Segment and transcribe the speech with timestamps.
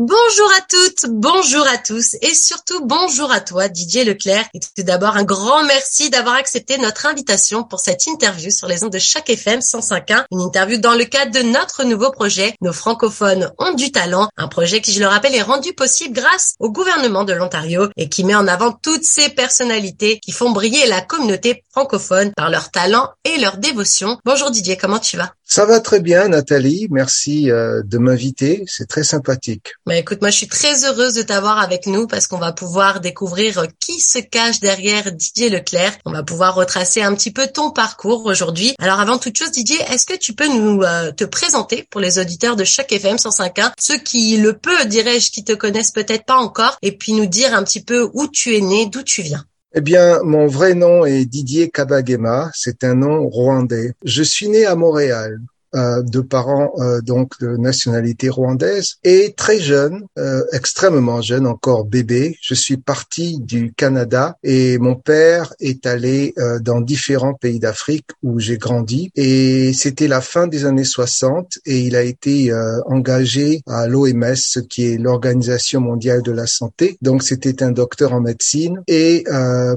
[0.00, 4.44] Bonjour à toutes, bonjour à tous et surtout bonjour à toi Didier Leclerc.
[4.54, 8.84] Et tout d'abord un grand merci d'avoir accepté notre invitation pour cette interview sur les
[8.84, 10.26] ondes de chaque FM 105.1.
[10.30, 14.28] Une interview dans le cadre de notre nouveau projet Nos francophones ont du talent.
[14.36, 18.08] Un projet qui, je le rappelle, est rendu possible grâce au gouvernement de l'Ontario et
[18.08, 22.70] qui met en avant toutes ces personnalités qui font briller la communauté francophone par leur
[22.70, 24.16] talent et leur dévotion.
[24.24, 25.32] Bonjour Didier, comment tu vas?
[25.50, 29.72] Ça va très bien Nathalie, merci euh, de m'inviter, c'est très sympathique.
[29.88, 33.00] Bah écoute, moi je suis très heureuse de t'avoir avec nous parce qu'on va pouvoir
[33.00, 35.96] découvrir qui se cache derrière Didier Leclerc.
[36.04, 38.74] On va pouvoir retracer un petit peu ton parcours aujourd'hui.
[38.78, 42.18] Alors avant toute chose, Didier, est-ce que tu peux nous euh, te présenter pour les
[42.18, 46.36] auditeurs de chaque FM 105.1, ceux qui le peu, dirais-je, qui te connaissent peut-être pas
[46.36, 49.46] encore, et puis nous dire un petit peu où tu es né, d'où tu viens?
[49.74, 52.50] Eh bien, mon vrai nom est Didier Kabagema.
[52.52, 53.94] C'est un nom rwandais.
[54.04, 59.60] Je suis né à Montréal euh, de parents euh, donc de nationalité rwandaise et très
[59.60, 65.86] jeune, euh, extrêmement jeune, encore bébé, je suis parti du Canada et mon père est
[65.86, 71.58] allé dans différents pays d'Afrique où j'ai grandi et c'était la fin des années 60
[71.66, 72.52] et il a été
[72.86, 76.98] engagé à l'OMS, ce qui est l'Organisation mondiale de la santé.
[77.02, 79.24] Donc c'était un docteur en médecine et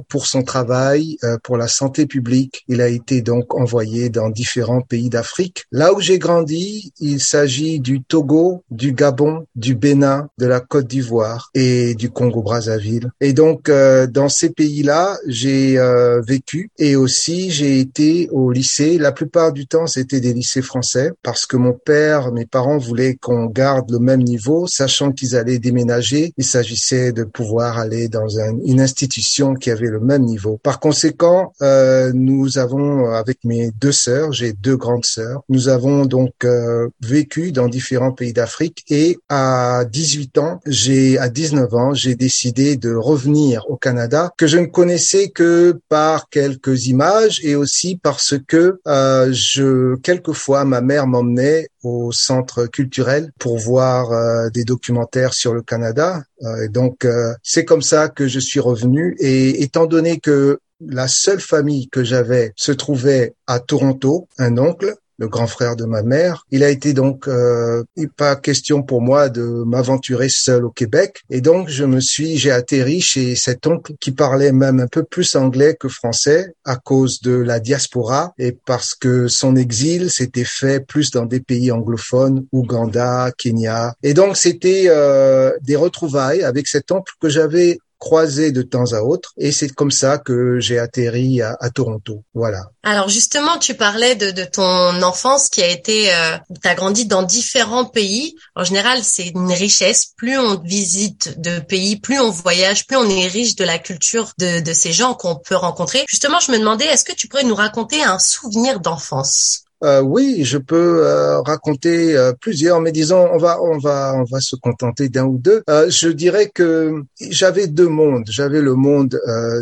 [0.09, 5.09] pour son travail pour la santé publique, il a été donc envoyé dans différents pays
[5.09, 5.65] d'Afrique.
[5.81, 10.85] Là où j'ai grandi, il s'agit du Togo, du Gabon, du Bénin, de la Côte
[10.85, 13.09] d'Ivoire et du Congo-Brazzaville.
[13.19, 18.99] Et donc, euh, dans ces pays-là, j'ai euh, vécu et aussi j'ai été au lycée.
[18.99, 23.15] La plupart du temps, c'était des lycées français parce que mon père, mes parents voulaient
[23.15, 26.31] qu'on garde le même niveau, sachant qu'ils allaient déménager.
[26.37, 28.27] Il s'agissait de pouvoir aller dans
[28.63, 30.59] une institution qui avait le même niveau.
[30.61, 36.05] Par conséquent, euh, nous avons, avec mes deux sœurs, j'ai deux grandes sœurs, nous avons
[36.05, 41.93] donc euh, vécu dans différents pays d'Afrique et à 18 ans, j'ai à 19 ans,
[41.93, 47.55] j'ai décidé de revenir au Canada que je ne connaissais que par quelques images et
[47.55, 54.49] aussi parce que euh, je quelquefois ma mère m'emmenait au centre culturel pour voir euh,
[54.49, 56.23] des documentaires sur le Canada.
[56.63, 57.07] et donc
[57.43, 62.03] c'est comme ça que je suis revenu et étant donné que la seule famille que
[62.03, 66.45] j'avais se trouvait à Toronto, un oncle, le grand frère de ma mère.
[66.49, 67.83] Il a été donc euh,
[68.17, 72.49] pas question pour moi de m'aventurer seul au Québec et donc je me suis j'ai
[72.49, 77.21] atterri chez cet oncle qui parlait même un peu plus anglais que français à cause
[77.21, 82.47] de la diaspora et parce que son exil s'était fait plus dans des pays anglophones,
[82.51, 83.93] Ouganda, Kenya.
[84.01, 89.01] Et donc c'était euh, des retrouvailles avec cet oncle que j'avais croisé de temps à
[89.01, 92.23] autre et c'est comme ça que j'ai atterri à, Toronto.
[92.33, 92.63] Voilà.
[92.81, 97.05] Alors justement, tu parlais de, de ton enfance qui a été, euh, tu as grandi
[97.05, 98.35] dans différents pays.
[98.55, 100.13] En général, c'est une richesse.
[100.17, 104.31] Plus on visite de pays, plus on voyage, plus on est riche de la culture
[104.39, 106.03] de, de ces gens qu'on peut rencontrer.
[106.09, 109.65] Justement, je me demandais, est-ce que tu pourrais nous raconter un souvenir d'enfance?
[109.83, 114.23] Euh, oui, je peux euh, raconter euh, plusieurs, mais disons, on va, on va, on
[114.23, 115.63] va se contenter d'un ou deux.
[115.67, 118.25] je dirais que j'avais deux mondes.
[118.29, 119.19] J'avais le monde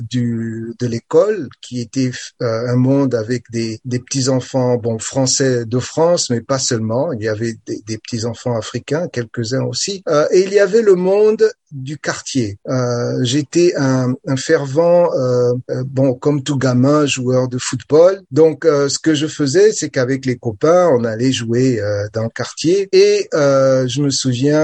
[0.10, 5.80] du de l'école, qui était un monde avec des, des petits enfants, bon, français de
[5.80, 7.12] France, mais pas seulement.
[7.14, 10.96] Il y avait des, des petits enfants africains, quelques-uns aussi, et il y avait le
[10.96, 12.58] monde du quartier.
[12.68, 18.22] Euh, J'étais un, un, fervent, euh, euh, bon, comme tout gamin, joueur de football.
[18.32, 22.24] Donc, euh, ce que je faisais, c'est qu'avec les copains, on allait jouer euh, dans
[22.24, 22.90] le quartier.
[22.92, 24.60] Et euh, je me souviens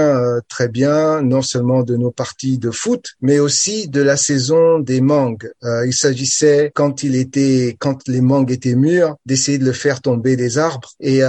[0.48, 5.00] très bien, non seulement de nos parties de foot, mais aussi de la saison des
[5.00, 5.50] mangues.
[5.62, 10.36] il s'agissait, quand il était, quand les mangues étaient mûres, d'essayer de le faire tomber
[10.36, 10.90] des arbres.
[11.00, 11.20] Et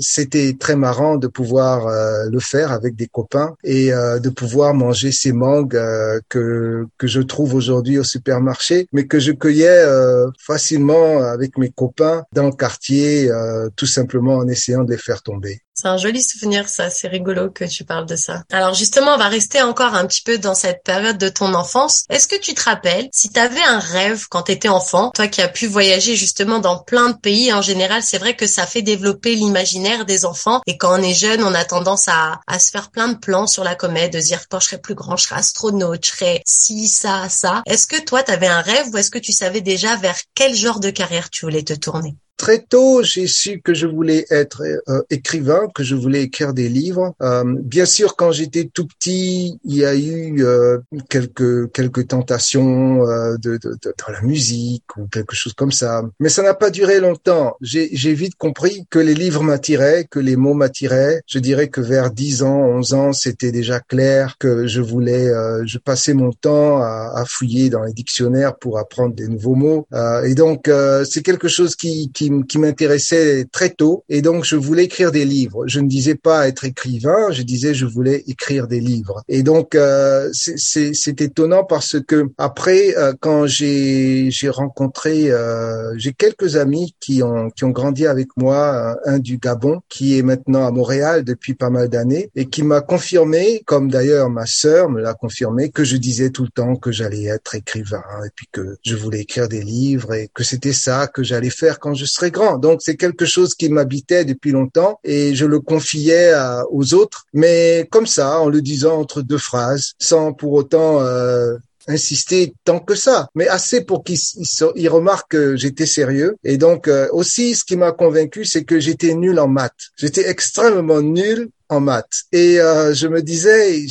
[0.00, 1.88] c'était très marrant de pouvoir
[2.30, 7.20] le faire avec des copains et de pouvoir manger ces mangues euh, que que je
[7.20, 12.56] trouve aujourd'hui au supermarché, mais que je cueillais euh, facilement avec mes copains dans le
[12.64, 15.60] quartier, euh, tout simplement en essayant de les faire tomber.
[15.78, 16.88] C'est un joli souvenir, ça.
[16.88, 18.44] C'est rigolo que tu parles de ça.
[18.50, 22.04] Alors justement, on va rester encore un petit peu dans cette période de ton enfance.
[22.08, 25.28] Est-ce que tu te rappelles si tu avais un rêve quand tu étais enfant, toi
[25.28, 28.64] qui as pu voyager justement dans plein de pays, en général, c'est vrai que ça
[28.64, 30.62] fait développer l'imaginaire des enfants.
[30.66, 33.46] Et quand on est jeune, on a tendance à, à se faire plein de plans
[33.46, 36.88] sur la comète, de dire quand je plus grand, je serai astronaute, je serai ci,
[36.88, 37.62] ça, ça.
[37.66, 40.54] Est-ce que toi, tu avais un rêve ou est-ce que tu savais déjà vers quel
[40.54, 42.16] genre de carrière tu voulais te tourner?
[42.36, 46.68] Très tôt, j'ai su que je voulais être euh, écrivain, que je voulais écrire des
[46.68, 47.14] livres.
[47.22, 50.78] Euh, bien sûr, quand j'étais tout petit, il y a eu euh,
[51.08, 56.28] quelques quelques tentations de, de, de, dans la musique ou quelque chose comme ça, mais
[56.28, 57.56] ça n'a pas duré longtemps.
[57.60, 61.22] J'ai vite compris que les livres m'attiraient, que les mots m'attiraient.
[61.26, 65.26] Je dirais que vers 10 ans, 11 ans, c'était déjà clair que je voulais,
[65.64, 69.86] je passais mon temps à, à, fouiller dans les dictionnaires pour apprendre des nouveaux mots.
[70.24, 70.70] et donc,
[71.04, 75.24] c'est quelque chose qui, qui qui, m'intéressait très tôt et donc je voulais écrire des
[75.24, 75.64] livres.
[75.66, 79.22] Je ne disais pas être écrivain, je disais je voulais écrire des livres.
[79.28, 86.56] Et donc euh, c'est étonnant parce que après euh, quand j'ai rencontré euh, j'ai quelques
[86.56, 90.70] amis qui ont qui ont grandi avec moi, un du Gabon qui est maintenant à
[90.70, 95.14] Montréal depuis pas mal d'années et qui m'a confirmé, comme d'ailleurs ma sœur me l'a
[95.14, 98.96] confirmé, que je disais tout le temps que j'allais être écrivain et puis que je
[98.96, 102.58] voulais écrire des livres et que c'était ça que j'allais faire quand je grand.
[102.58, 106.32] Donc c'est quelque chose qui m'habitait depuis longtemps et je le confiais
[106.70, 111.56] aux autres, mais comme ça, en le disant entre deux phrases, sans pour autant euh,
[111.88, 116.36] insister tant que ça, mais assez pour qu'ils remarquent que j'étais sérieux.
[116.44, 119.72] Et donc euh, aussi, ce qui m'a convaincu, c'est que j'étais nul en maths.
[119.96, 122.24] J'étais extrêmement nul en maths.
[122.32, 123.84] Et euh, je me disais,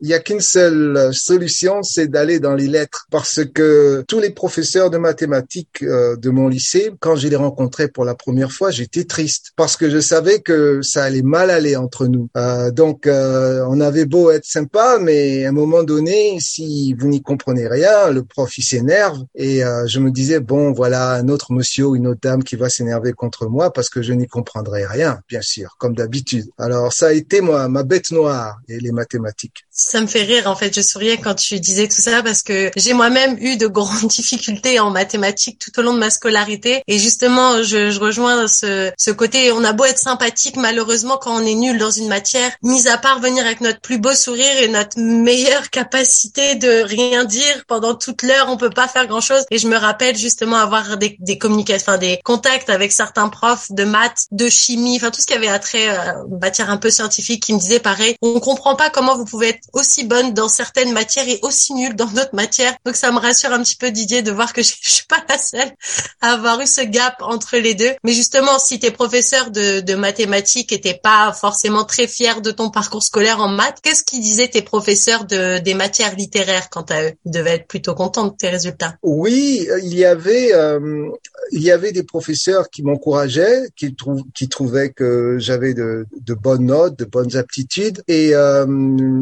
[0.00, 4.20] il y a qu'une seule euh, solution, c'est d'aller dans les lettres, parce que tous
[4.20, 8.52] les professeurs de mathématiques euh, de mon lycée, quand je les rencontrais pour la première
[8.52, 12.28] fois, j'étais triste, parce que je savais que ça allait mal aller entre nous.
[12.36, 17.22] Euh, donc, on avait beau être sympa, mais à un moment donné, si vous n'y
[17.22, 21.86] comprenez rien, le prof il s'énerve, et je me disais bon, voilà un autre monsieur
[21.86, 25.20] ou une autre dame qui va s'énerver contre moi parce que je n'y comprendrai rien,
[25.28, 26.46] bien sûr, comme d'habitude.
[26.58, 30.48] Alors ça a été moi ma bête noire et les mathématiques ça me fait rire
[30.48, 30.74] en fait.
[30.74, 34.80] Je souriais quand tu disais tout ça parce que j'ai moi-même eu de grandes difficultés
[34.80, 39.10] en mathématiques tout au long de ma scolarité et justement je, je rejoins ce, ce
[39.10, 39.52] côté.
[39.52, 42.98] On a beau être sympathique, malheureusement quand on est nul dans une matière, mis à
[42.98, 47.94] part venir avec notre plus beau sourire et notre meilleure capacité de rien dire pendant
[47.94, 49.44] toute l'heure, on peut pas faire grand chose.
[49.50, 53.70] Et je me rappelle justement avoir des, des communications, enfin des contacts avec certains profs
[53.70, 56.90] de maths, de chimie, enfin tout ce qui avait attrait à euh, matière un peu
[56.90, 58.16] scientifique qui me disaient pareil.
[58.22, 61.94] On comprend pas comment vous pouvez être aussi bonne dans certaines matières et aussi nulle
[61.94, 62.74] dans d'autres matières.
[62.84, 65.22] Donc ça me rassure un petit peu Didier de voir que je, je suis pas
[65.28, 65.72] la seule
[66.20, 67.92] à avoir eu ce gap entre les deux.
[68.02, 73.02] Mais justement, si tes professeurs de, mathématiques étaient pas forcément très fiers de ton parcours
[73.02, 77.12] scolaire en maths, qu'est-ce qu'ils disaient tes professeurs de des matières littéraires quant à eux?
[77.24, 78.96] Ils devaient être plutôt contents de tes résultats.
[79.02, 81.08] Oui, il y avait euh,
[81.52, 86.34] il y avait des professeurs qui m'encourageaient, qui, trou qui trouvaient que j'avais de, de
[86.34, 88.66] bonnes notes, de bonnes aptitudes et euh,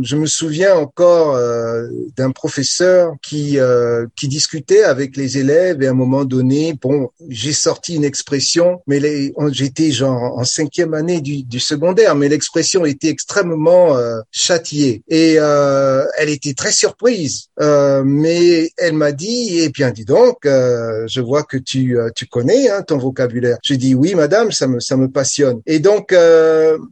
[0.03, 5.87] je me souviens encore euh, d'un professeur qui euh, qui discutait avec les élèves et
[5.87, 9.00] à un moment donné, bon, j'ai sorti une expression, mais
[9.50, 15.37] j'étais genre en cinquième année du, du secondaire, mais l'expression était extrêmement euh, châtiée et
[15.38, 17.49] euh, elle était très surprise.
[17.58, 22.82] mais elle m'a dit, eh bien, dis donc, je vois que tu tu connais hein,
[22.82, 23.58] ton vocabulaire.
[23.62, 25.61] J'ai dit oui, madame, ça me ça me passionne.
[25.67, 26.14] Et donc,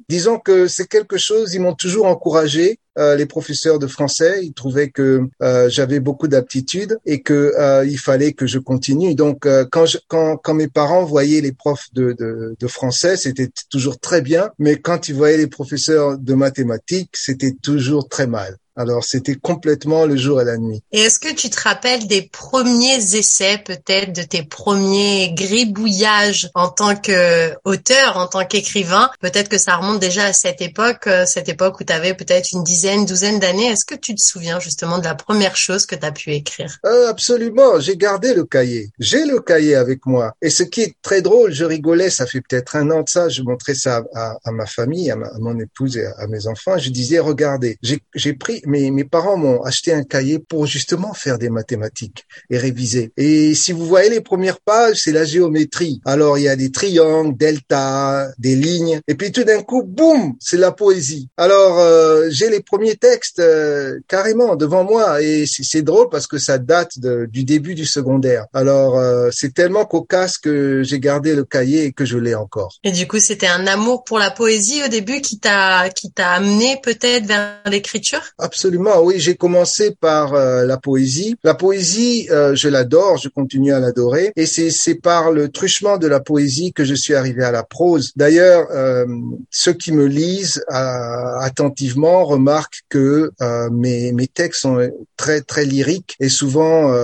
[0.08, 1.54] disons que c'est quelque chose.
[1.54, 6.28] Ils m'ont toujours encouragé euh, les professeurs de français, ils trouvaient que euh, j'avais beaucoup
[6.28, 9.14] d'aptitudes et que euh, il fallait que je continue.
[9.14, 13.50] Donc quand, je, quand, quand mes parents voyaient les profs de, de, de français, c'était
[13.70, 18.56] toujours très bien, mais quand ils voyaient les professeurs de mathématiques, c'était toujours très mal.
[18.76, 20.82] Alors c'était complètement le jour et la nuit.
[20.92, 26.68] Et est-ce que tu te rappelles des premiers essais peut-être de tes premiers gribouillages en
[26.68, 29.10] tant qu'auteur, en tant qu'écrivain?
[29.20, 32.52] Peut-être que ça remonte déjà à cette époque, euh, cette époque où tu avais peut-être
[32.52, 33.66] une dizaine, douzaine d'années.
[33.66, 36.78] Est-ce que tu te souviens justement de la première chose que tu as pu écrire?
[36.86, 38.90] Euh, Absolument, j'ai gardé le cahier.
[38.98, 40.32] J'ai le cahier avec moi.
[40.40, 43.28] Et ce qui est très drôle, je rigolais, ça fait peut-être un an de ça,
[43.28, 46.78] je montrais ça à, ma famille, à, à, mon épouse et à, mes enfants.
[46.78, 51.50] Je disais, regardez, j'ai pris mes, parents m'ont acheté un cahier pour justement faire des
[51.50, 53.12] mathématiques et réviser.
[53.16, 56.00] Et si vous voyez les premières pages, c'est la géométrie.
[56.04, 60.34] Alors il y a des triangles, delta, des lignes, et puis tout d'un coup, boum,
[60.40, 61.28] c'est la poésie.
[61.36, 66.38] Alors euh, j'ai les premiers textes euh, carrément devant moi et c'est drôle parce que
[66.38, 68.46] ça date du début du secondaire.
[68.52, 72.76] Alors euh, c'est tellement cocasse que j'ai gardé le cahier et que je l'ai encore.
[72.84, 76.32] Et du coup, c'était un amour pour la poésie au début qui t'a qui t'a
[76.32, 78.22] amené peut-être vers l'écriture?
[78.52, 79.14] Absolument, oui.
[79.16, 81.36] J'ai commencé par euh, la poésie.
[81.42, 84.30] La poésie, euh, je l'adore, je continue à l'adorer.
[84.36, 88.12] Et c'est par le truchement de la poésie que je suis arrivé à la prose.
[88.14, 89.06] D'ailleurs, euh,
[89.48, 93.30] ceux qui me lisent attentivement remarquent que
[93.70, 96.94] mes mes textes sont très très lyriques et souvent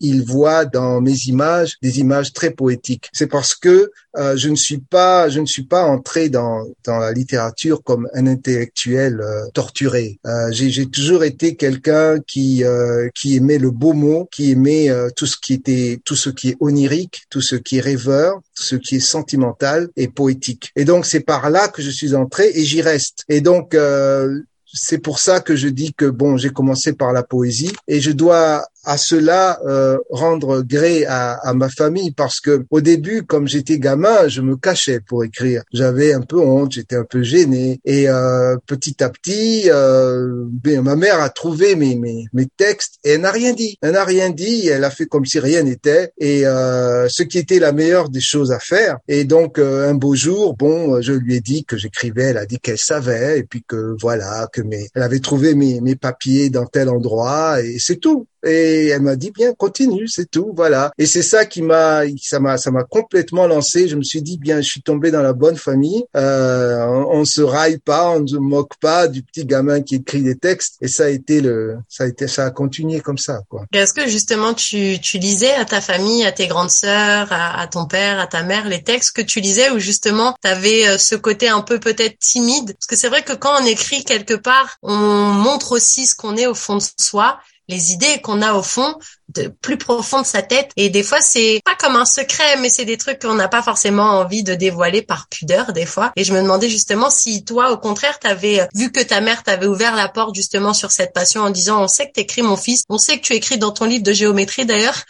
[0.00, 3.10] ils voient dans mes images des images très poétiques.
[3.12, 7.12] C'est parce que je ne suis pas je ne suis pas entré dans dans la
[7.12, 9.20] littérature comme un intellectuel
[9.54, 10.18] torturé.
[10.50, 15.08] j'ai j'ai toujours été quelqu'un qui euh, qui aimait le beau mot, qui aimait euh,
[15.14, 18.62] tout ce qui était tout ce qui est onirique, tout ce qui est rêveur, tout
[18.62, 20.70] ce qui est sentimental et poétique.
[20.76, 23.24] Et donc c'est par là que je suis entré et j'y reste.
[23.28, 24.40] Et donc euh,
[24.72, 28.12] c'est pour ça que je dis que bon, j'ai commencé par la poésie et je
[28.12, 33.46] dois à cela euh, rendre gré à, à, ma famille parce que au début, comme
[33.46, 35.62] j'étais gamin, je me cachais pour écrire.
[35.72, 40.82] J'avais un peu honte, j'étais un peu gêné et euh, petit à petit, euh, ben,
[40.82, 43.76] ma mère a trouvé mes, mes, mes textes et elle n'a rien dit.
[43.82, 47.38] Elle n'a rien dit, elle a fait comme si rien n'était et euh, ce qui
[47.38, 48.98] était la meilleure des choses à faire.
[49.08, 52.24] Et donc euh, un beau jour, bon, je lui ai dit que j'écrivais.
[52.24, 55.80] Elle a dit qu'elle savait et puis que voilà que mes, elle avait trouvé mes,
[55.80, 58.26] mes papiers dans tel endroit et c'est tout.
[58.44, 60.92] Et elle m'a dit bien continue, c'est tout, voilà.
[60.98, 63.88] Et c'est ça qui m'a, ça m'a, ça m'a complètement lancé.
[63.88, 66.04] Je me suis dit bien, je suis tombé dans la bonne famille.
[66.16, 69.96] Euh, on, on, se raille pas, on ne se moque pas du petit gamin qui
[69.96, 70.76] écrit des textes.
[70.80, 73.64] Et ça a été le, ça a été, ça a continué comme ça, quoi.
[73.72, 77.86] Est-ce que justement tu, tu lisais à ta famille, à tes grandes sœurs, à, ton
[77.86, 81.14] père, à ta mère, les textes que tu lisais, ou justement tu avais euh, ce
[81.14, 84.76] côté un peu peut-être timide, parce que c'est vrai que quand on écrit quelque part,
[84.82, 87.38] on montre aussi ce qu'on est au fond de soi
[87.70, 88.96] les idées qu'on a au fond
[89.34, 90.70] de plus profond de sa tête.
[90.76, 93.62] Et des fois, c'est pas comme un secret, mais c'est des trucs qu'on n'a pas
[93.62, 96.12] forcément envie de dévoiler par pudeur des fois.
[96.16, 99.42] Et je me demandais justement si toi, au contraire, t'avais euh, vu que ta mère
[99.42, 102.56] t'avait ouvert la porte justement sur cette passion en disant, on sait que t'écris mon
[102.56, 105.02] fils, on sait que tu écris dans ton livre de géométrie d'ailleurs.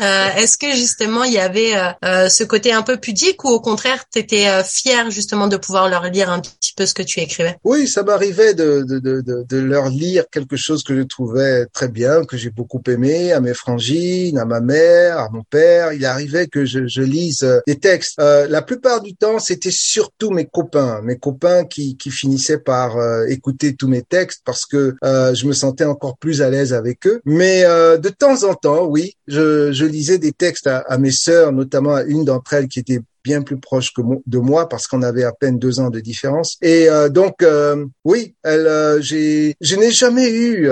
[0.00, 3.48] Euh, Est-ce que justement il y avait euh, euh, ce côté un peu pudique ou
[3.48, 7.02] au contraire t'étais euh, fier justement de pouvoir leur lire un petit peu ce que
[7.02, 7.56] tu écrivais?
[7.64, 11.88] Oui, ça m'arrivait de, de, de, de, leur lire quelque chose que je trouvais très
[11.88, 15.92] bien, que j'ai beaucoup aimé à mes à ma mère, à mon père.
[15.92, 18.18] Il arrivait que je, lise euh, des textes.
[18.20, 23.26] Euh, la plupart du temps, c'était surtout mes copains, mes copains qui, finissaient par euh,
[23.26, 27.20] écouter tous mes textes parce que je me sentais encore plus à l'aise avec eux.
[27.24, 31.52] Mais de temps en temps, oui, je, je lisais des textes à, à mes sœurs,
[31.52, 35.02] notamment à une d'entre elles qui était bien plus proche que de moi parce qu'on
[35.02, 36.56] avait à peine deux ans de différence.
[36.62, 40.68] Et euh, donc, euh, oui, elle, euh, j'ai, je n'ai jamais eu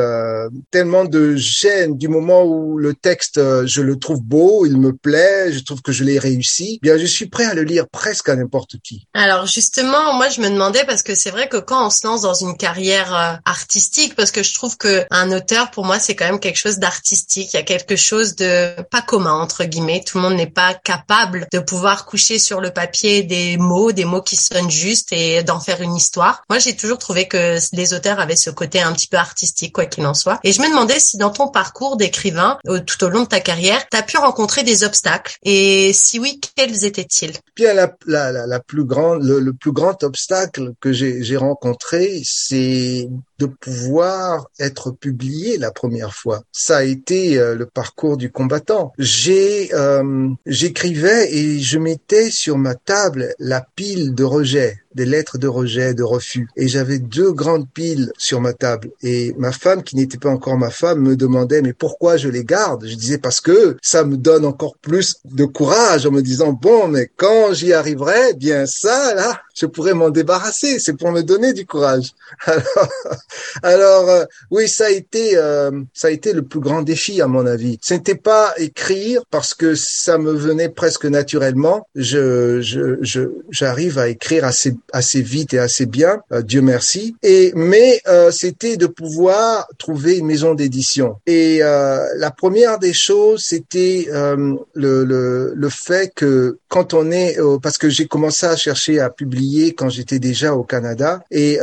[0.71, 5.53] tellement de gêne du moment où le texte, je le trouve beau, il me plaît,
[5.53, 6.79] je trouve que je l'ai réussi.
[6.83, 9.07] Bien, je suis prêt à le lire presque à n'importe qui.
[9.15, 12.23] Alors justement, moi, je me demandais parce que c'est vrai que quand on se lance
[12.23, 16.27] dans une carrière artistique, parce que je trouve que un auteur, pour moi, c'est quand
[16.27, 17.55] même quelque chose d'artistique.
[17.55, 20.05] Il y a quelque chose de pas commun entre guillemets.
[20.07, 24.05] Tout le monde n'est pas capable de pouvoir coucher sur le papier des mots, des
[24.05, 26.43] mots qui sonnent juste et d'en faire une histoire.
[26.49, 29.87] Moi, j'ai toujours trouvé que les auteurs avaient ce côté un petit peu artistique, quoi
[29.87, 30.41] qu'il en soit.
[30.45, 33.87] Et je me demandais si dans ton parcours d'écrivain, tout au long de ta carrière,
[33.91, 35.37] tu as pu rencontrer des obstacles.
[35.43, 37.33] Et si oui, quels étaient-ils?
[37.57, 43.09] Bien, la, la, la, plus grande, le, plus grand obstacle que j'ai rencontré, c'est
[43.43, 46.43] de pouvoir être publié la première fois.
[46.53, 48.93] Ça a été euh, le parcours du combattant.
[48.99, 55.49] Euh, j'écrivais et je mettais sur ma table la pile de rejet des lettres de
[55.49, 56.49] rejet, de refus.
[56.57, 58.91] Et j'avais deux grandes piles sur ma table.
[59.03, 62.45] Et ma femme, qui n'était pas encore ma femme, me demandait, mais pourquoi je les
[62.45, 62.87] garde?
[62.87, 66.89] Je disais, parce que ça me donne encore plus de courage en me disant, bon,
[66.89, 70.79] mais quand j'y arriverai, bien ça, là, je pourrais m'en débarrasser.
[70.79, 72.13] C'est pour me donner du courage.
[73.63, 77.27] Alors, euh, oui, ça a été, euh, ça a été le plus grand défi à
[77.27, 77.79] mon avis.
[77.83, 81.87] Ce n'était pas écrire parce que ça me venait presque naturellement.
[81.95, 87.17] Je, je, je, j'arrive à écrire assez assez vite et assez bien, euh, Dieu merci.
[87.23, 91.17] Et mais euh, c'était de pouvoir trouver une maison d'édition.
[91.27, 97.39] Et euh, la première des choses, c'était le, le, le fait que quand on est,
[97.63, 99.42] parce que j'ai commencé à chercher à publier
[99.77, 101.59] quand j'étais déjà au Canada, et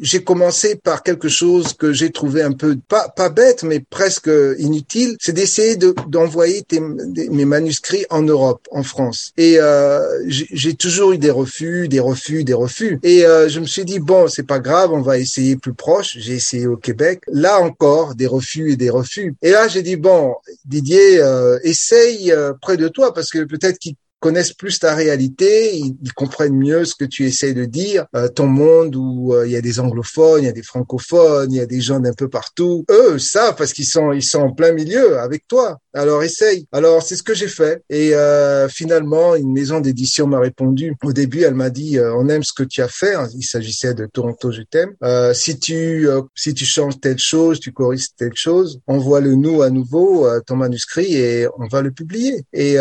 [0.00, 4.30] j'ai commencé par quelque chose que j'ai trouvé un peu pas pas bête, mais presque
[4.58, 6.64] inutile, c'est d'essayer de d'envoyer
[7.30, 9.32] mes manuscrits en Europe, en France.
[9.36, 9.58] Et
[10.28, 12.98] j'ai toujours eu des refus, des refus des refus.
[13.02, 16.16] Et euh, je me suis dit bon, c'est pas grave, on va essayer plus proche.
[16.18, 17.22] J'ai essayé au Québec.
[17.28, 19.34] Là encore, des refus et des refus.
[19.42, 23.78] Et là, j'ai dit bon, Didier, euh, essaye euh, près de toi parce que peut-être
[23.78, 28.28] qu'il connaissent plus ta réalité, ils, comprennent mieux ce que tu essaies de dire, euh,
[28.28, 31.56] ton monde où euh, il y a des anglophones, il y a des francophones, il
[31.56, 32.84] y a des gens d'un peu partout.
[32.90, 35.78] Eux savent parce qu'ils sont ils sont en plein milieu avec toi.
[35.94, 36.66] Alors essaye.
[36.72, 40.94] Alors c'est ce que j'ai fait et euh, finalement une maison d'édition m'a répondu.
[41.02, 43.14] Au début, elle m'a dit on aime ce que tu as fait.
[43.34, 44.94] Il s'agissait de Toronto, je t'aime.
[45.34, 50.28] si tu si tu changes telle chose, tu corriges telle chose, envoie-le nous à nouveau
[50.46, 52.44] ton manuscrit et on va le publier.
[52.52, 52.76] Et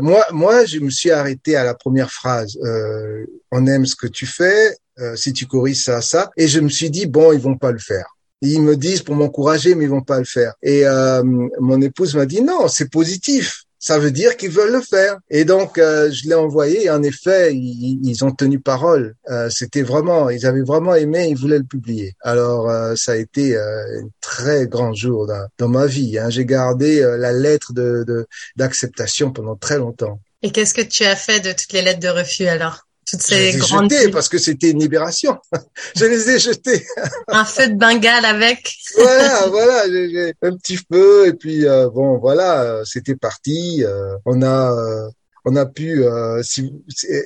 [0.00, 2.56] moi moi me suis arrêté à la première phrase.
[2.62, 4.76] Euh, on aime ce que tu fais.
[5.00, 6.30] Euh, si tu corriges ça, ça.
[6.36, 8.06] Et je me suis dit bon, ils vont pas le faire.
[8.42, 10.54] Ils me disent pour m'encourager, mais ils vont pas le faire.
[10.62, 14.80] Et euh, mon épouse m'a dit non, c'est positif ça veut dire qu'ils veulent le
[14.80, 15.18] faire.
[15.28, 19.14] Et donc, je l'ai envoyé en effet, ils, ont tenu parole.
[19.50, 22.14] C'était vraiment, ils avaient vraiment aimé, ils voulaient le publier.
[22.22, 26.18] Alors, ça a été un très grand jour dans, ma vie.
[26.18, 26.30] Hein.
[26.30, 28.26] J'ai gardé la lettre de
[28.56, 30.18] d'acceptation pendant très longtemps.
[30.44, 32.80] Et qu'est-ce que tu as fait de toutes les lettres de refus alors?
[33.10, 35.38] Toutes ces je les grandes jetées parce que c'était une libération.
[35.96, 36.86] je les ai jetées.
[37.28, 38.74] un feu de Bengale avec?
[38.94, 43.84] voilà, voilà, j'ai un petit feu et puis euh, bon, voilà, euh, c'était parti.
[43.84, 45.08] Euh, on a
[45.46, 46.04] on a pu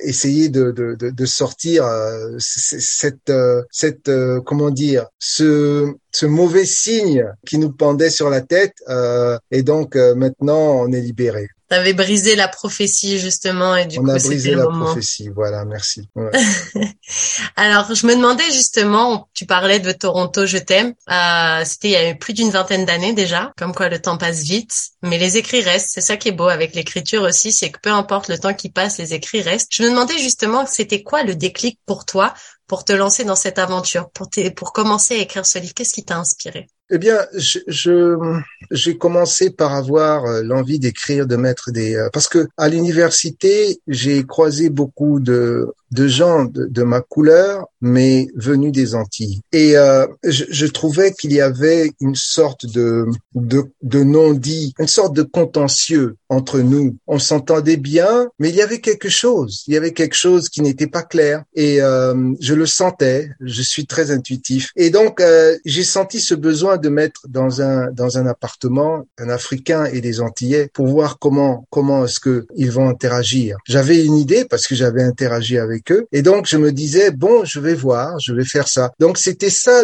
[0.03, 1.85] essayer de, de, de, de sortir
[2.37, 3.31] cette
[3.69, 4.11] cette
[4.45, 8.75] comment dire ce ce mauvais signe qui nous pendait sur la tête
[9.51, 11.49] et donc maintenant on est libéré.
[11.69, 16.09] T'avais brisé la prophétie justement et du On coup a brisé la prophétie, voilà, merci.
[16.15, 16.31] Ouais.
[17.55, 20.95] Alors je me demandais justement, tu parlais de Toronto, je t'aime.
[21.11, 24.41] Euh, C'était il y a plus d'une vingtaine d'années déjà, comme quoi le temps passe
[24.41, 24.73] vite,
[25.03, 25.91] mais les écrits restent.
[25.93, 28.69] C'est ça qui est beau avec l'écriture aussi, c'est que peu importe le temps qui
[28.69, 29.69] passe, les écrits restent.
[29.71, 32.33] Je me demandais justement, c'était quoi le déclic pour toi
[32.65, 35.73] pour te lancer dans cette aventure, pour, pour commencer à écrire ce livre?
[35.73, 36.67] Qu'est-ce qui t'a inspiré?
[36.91, 37.19] Eh bien,
[38.71, 43.79] j'ai commencé par avoir euh, l'envie d'écrire, de mettre des euh, parce que à l'université
[43.87, 49.41] j'ai croisé beaucoup de de gens de, ma couleur, mais venus des Antilles.
[49.51, 53.05] Et euh, je, je, trouvais qu'il y avait une sorte de,
[53.35, 56.97] de, de non-dit, une sorte de contentieux entre nous.
[57.07, 59.63] On s'entendait bien, mais il y avait quelque chose.
[59.67, 61.43] Il y avait quelque chose qui n'était pas clair.
[61.55, 63.29] Et euh, je le sentais.
[63.41, 64.71] Je suis très intuitif.
[64.75, 69.29] Et donc, euh, j'ai senti ce besoin de mettre dans un dans un appartement un
[69.29, 73.57] Africain et des Antillais pour voir comment comment est-ce que ils vont interagir.
[73.65, 75.78] J'avais une idée parce que j'avais interagi avec
[76.11, 78.91] et donc, je me disais, bon, je vais voir, je vais faire ça.
[78.99, 79.83] Donc, c'était ça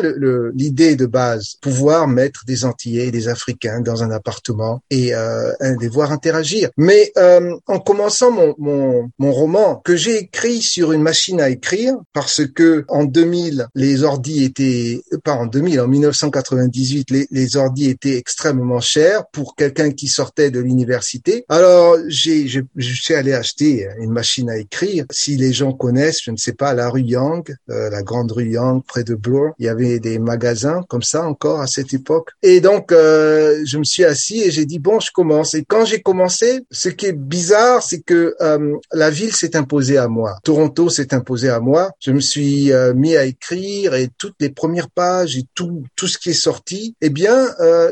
[0.53, 5.51] l'idée de base, pouvoir mettre des Antillais et des Africains dans un appartement et euh,
[5.79, 6.69] les voir interagir.
[6.77, 11.49] Mais euh, en commençant mon, mon, mon roman, que j'ai écrit sur une machine à
[11.49, 17.57] écrire, parce que en 2000, les ordis étaient, pas en 2000, en 1998, les, les
[17.57, 21.45] ordis étaient extrêmement chers pour quelqu'un qui sortait de l'université.
[21.49, 25.05] Alors, j'ai, je suis allé acheter une machine à écrire.
[25.11, 28.83] Si les gens je ne sais pas, la rue Yang, euh, la grande rue Yang
[28.85, 29.53] près de Bloor.
[29.59, 32.31] Il y avait des magasins comme ça encore à cette époque.
[32.41, 35.53] Et donc, euh, je me suis assis et j'ai dit, bon, je commence.
[35.53, 39.97] Et quand j'ai commencé, ce qui est bizarre, c'est que euh, la ville s'est imposée
[39.97, 40.37] à moi.
[40.43, 41.91] Toronto s'est imposé à moi.
[41.99, 46.17] Je me suis mis à écrire et toutes les premières pages et tout, tout ce
[46.17, 47.47] qui est sorti, eh bien,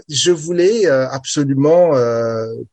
[0.10, 1.91] je voulais absolument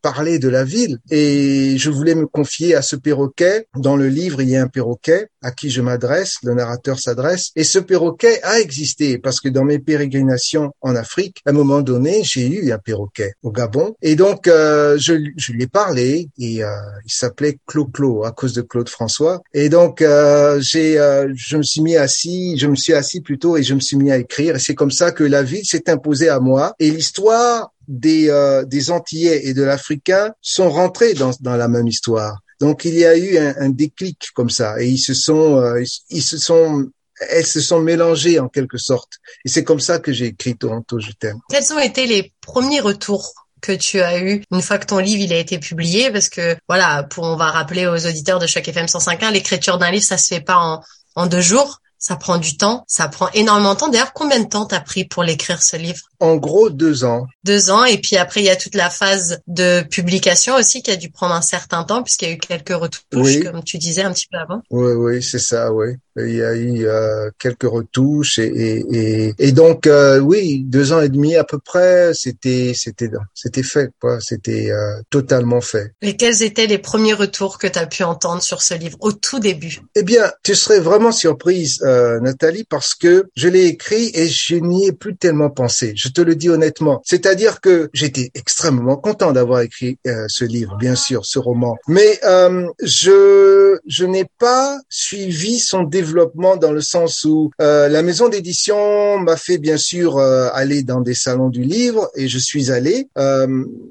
[0.02, 0.98] parler de la ville.
[1.10, 3.66] Et je voulais me confier à ce perroquet.
[3.76, 5.09] Dans le livre, il y a un perroquet
[5.42, 9.64] à qui je m'adresse, le narrateur s'adresse, et ce perroquet a existé parce que dans
[9.64, 14.16] mes pérégrinations en Afrique, à un moment donné, j'ai eu un perroquet au Gabon, et
[14.16, 16.68] donc euh, je, lui ai parlé, et euh,
[17.04, 20.94] il s'appelait Clo-Clo à cause de Claude François, et donc euh, j'ai,
[21.34, 24.10] je me suis mis assis, je me suis assis plutôt, et je me suis mis
[24.10, 27.72] à écrire, et c'est comme ça que la ville s'est imposée à moi, et l'histoire
[27.88, 28.30] des,
[28.66, 32.38] des Antillais et de l'Africain sont rentrés dans, dans la même histoire.
[32.60, 35.82] Donc il y a eu un, un déclic comme ça et ils se sont euh,
[36.10, 36.90] ils se sont
[37.28, 39.18] elles se sont mélangées en quelque sorte.
[39.44, 41.38] Et c'est comme ça que j'ai écrit Toronto, je t'aime.
[41.50, 45.22] Quels ont été les premiers retours que tu as eu une fois que ton livre
[45.22, 46.10] il a été publié?
[46.10, 49.90] Parce que voilà pour on va rappeler aux auditeurs de chaque FM 105.1 l'écriture d'un
[49.90, 50.80] livre ça se fait pas en,
[51.14, 53.88] en deux jours ça prend du temps, ça prend énormément de temps.
[53.88, 56.00] D'ailleurs, combien de temps t'as pris pour l'écrire ce livre?
[56.18, 57.26] En gros, deux ans.
[57.44, 60.90] Deux ans, et puis après, il y a toute la phase de publication aussi qui
[60.90, 64.02] a dû prendre un certain temps puisqu'il y a eu quelques retouches, comme tu disais
[64.02, 64.62] un petit peu avant.
[64.70, 65.94] Oui, oui, c'est ça, oui.
[66.16, 71.00] Il y a eu euh, quelques retouches et, et, et, donc euh, oui, deux ans
[71.00, 75.94] et demi à peu près, c'était c'était c'était fait quoi, c'était euh, totalement fait.
[76.02, 79.12] Et quels étaient les premiers retours que tu as pu entendre sur ce livre au
[79.12, 79.80] tout début?
[79.94, 84.54] Eh bien, tu serais vraiment surprise euh, Nathalie, parce que je l'ai écrit et je
[84.54, 85.92] n'y ai plus tellement pensé.
[85.96, 87.02] Je te le dis honnêtement.
[87.04, 91.76] C'est-à-dire que j'étais extrêmement content d'avoir écrit euh, ce livre, bien sûr, ce roman.
[91.88, 98.28] Mais euh, je je n'ai pas suivi son développement dans le sens où la maison
[98.28, 103.08] d'édition m'a fait bien sûr aller dans des salons du livre et je suis allé.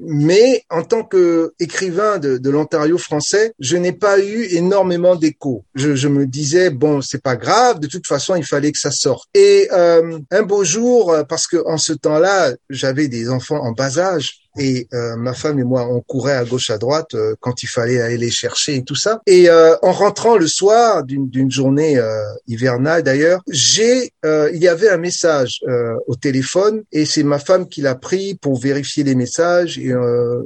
[0.01, 5.63] mais en tant que écrivain de, de l'Ontario français, je n'ai pas eu énormément d'écho.
[5.75, 7.79] Je, je me disais bon, c'est pas grave.
[7.89, 9.27] Toute façon, il fallait que ça sorte.
[9.33, 13.97] Et euh, un beau jour, parce que en ce temps-là, j'avais des enfants en bas
[13.97, 17.63] âge, et euh, ma femme et moi, on courait à gauche à droite euh, quand
[17.63, 19.21] il fallait aller les chercher et tout ça.
[19.27, 21.99] Et euh, en rentrant le soir d'une journée
[22.47, 25.61] hivernale d'ailleurs, j'ai, il y avait un message
[26.07, 29.77] au téléphone et c'est ma femme qui l'a pris pour vérifier les messages.
[29.77, 29.93] Et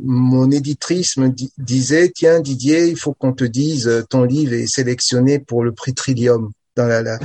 [0.03, 5.39] mon éditrice me disait, tiens Didier, il faut qu'on te dise ton livre est sélectionné
[5.39, 7.19] pour le prix Trillium dans la, la,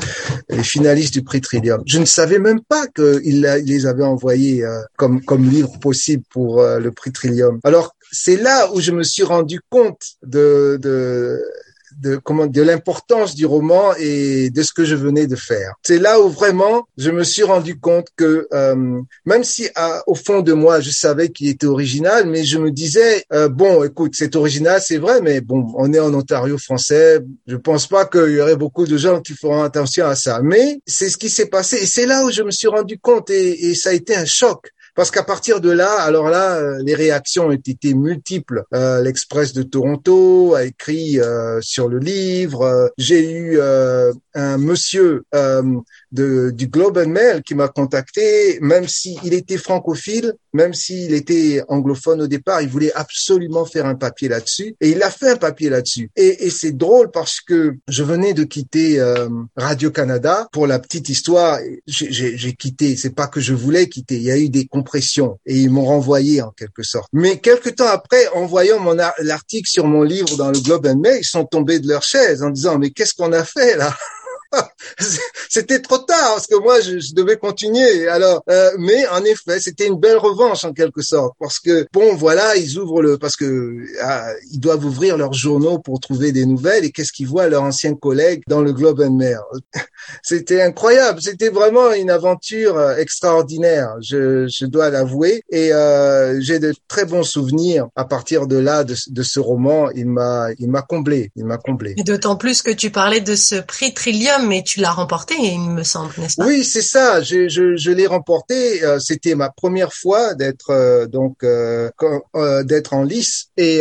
[0.48, 1.82] les finalistes du prix Trillium.
[1.86, 6.60] Je ne savais même pas qu'il les avait envoyés euh, comme comme livre possible pour
[6.60, 7.60] euh, le prix Trillium.
[7.64, 11.42] Alors c'est là où je me suis rendu compte de, de
[12.00, 15.74] de comment de l'importance du roman et de ce que je venais de faire.
[15.82, 20.14] C'est là où vraiment je me suis rendu compte que euh, même si à, au
[20.14, 24.12] fond de moi je savais qu'il était original, mais je me disais euh, bon écoute
[24.14, 28.30] c'est original c'est vrai mais bon on est en Ontario français, je pense pas qu'il
[28.30, 30.40] y aurait beaucoup de gens qui feront attention à ça.
[30.42, 33.30] Mais c'est ce qui s'est passé et c'est là où je me suis rendu compte
[33.30, 36.82] et, et ça a été un choc parce qu'à partir de là, alors là, euh,
[36.84, 38.64] les réactions ont été multiples.
[38.74, 42.90] Euh, L'Express de Toronto a écrit euh, sur le livre.
[42.98, 45.22] J'ai eu un monsieur
[46.12, 51.62] de, du Globe and Mail qui m'a contacté, même s'il était francophile, même s'il était
[51.68, 54.74] anglophone au départ, il voulait absolument faire un papier là-dessus.
[54.80, 56.10] Et il a fait un papier là-dessus.
[56.16, 60.48] Et, et c'est drôle parce que je venais de quitter euh, Radio-Canada.
[60.52, 62.96] Pour la petite histoire, j'ai quitté.
[62.96, 64.16] C'est pas que je voulais quitter.
[64.16, 67.08] Il y a eu des compressions et ils m'ont renvoyé en quelque sorte.
[67.12, 70.98] Mais quelque temps après, en voyant mon l'article sur mon livre dans le Globe and
[70.98, 73.96] Mail, ils sont tombés de leur chaise en disant mais qu'est-ce qu'on a fait là?
[75.48, 78.08] c'était trop tard parce que moi je, devais continuer.
[78.08, 82.14] Alors, euh, mais en effet, c'était une belle revanche en quelque sorte parce que bon,
[82.14, 86.46] voilà, ils ouvrent le parce que ah, ils doivent ouvrir leurs journaux pour trouver des
[86.46, 89.38] nouvelles et qu'est-ce qu'ils voient leurs anciens collègues dans le Globe and Mail?
[90.22, 96.58] c'était incroyable, c'était vraiment une aventure euh, extraordinaire, je, je dois l'avouer et euh, j'ai
[96.58, 99.90] de très bons souvenirs à partir de là de, de ce roman.
[99.90, 101.94] Il m'a il m'a comblé, il m'a comblé.
[101.96, 105.70] Et d'autant plus que tu parlais de ce prix Trillium mais tu l'as remporté, il
[105.70, 107.22] me semble, Oui, c'est ça.
[107.22, 108.84] Je, je, je l'ai remporté.
[108.84, 111.90] Euh, c'était ma première fois d'être euh, donc euh,
[112.64, 113.80] d'être en lice et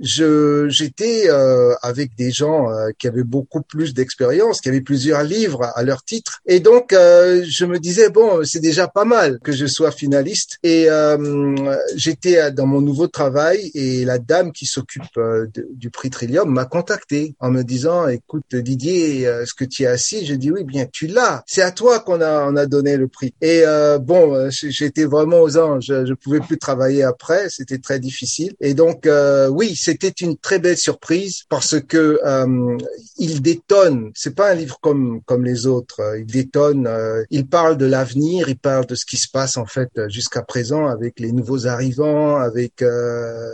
[0.00, 1.28] je j'étais
[1.82, 2.66] avec des gens
[2.98, 7.64] qui avaient beaucoup plus d'expérience, qui avaient plusieurs livres à leur titre, et donc je
[7.64, 10.58] me disais bon, c'est déjà pas mal que je sois finaliste.
[10.62, 10.88] Et
[11.94, 15.18] j'étais dans mon nouveau travail et la dame qui s'occupe
[15.70, 20.34] du prix Trillium m'a contacté en me disant écoute Didier, est-ce que tu assis, je
[20.34, 21.42] dis oui, bien tu l'as.
[21.46, 23.34] C'est à toi qu'on a on a donné le prix.
[23.40, 25.84] Et euh, bon, euh, j'étais vraiment aux anges.
[25.86, 28.54] Je, je pouvais plus travailler après, c'était très difficile.
[28.60, 32.76] Et donc euh, oui, c'était une très belle surprise parce que euh,
[33.18, 34.10] il détonne.
[34.14, 36.00] C'est pas un livre comme comme les autres.
[36.18, 36.88] Il détonne.
[37.30, 38.48] il parle de l'avenir.
[38.48, 42.36] Il parle de ce qui se passe en fait jusqu'à présent avec les nouveaux arrivants,
[42.36, 42.84] avec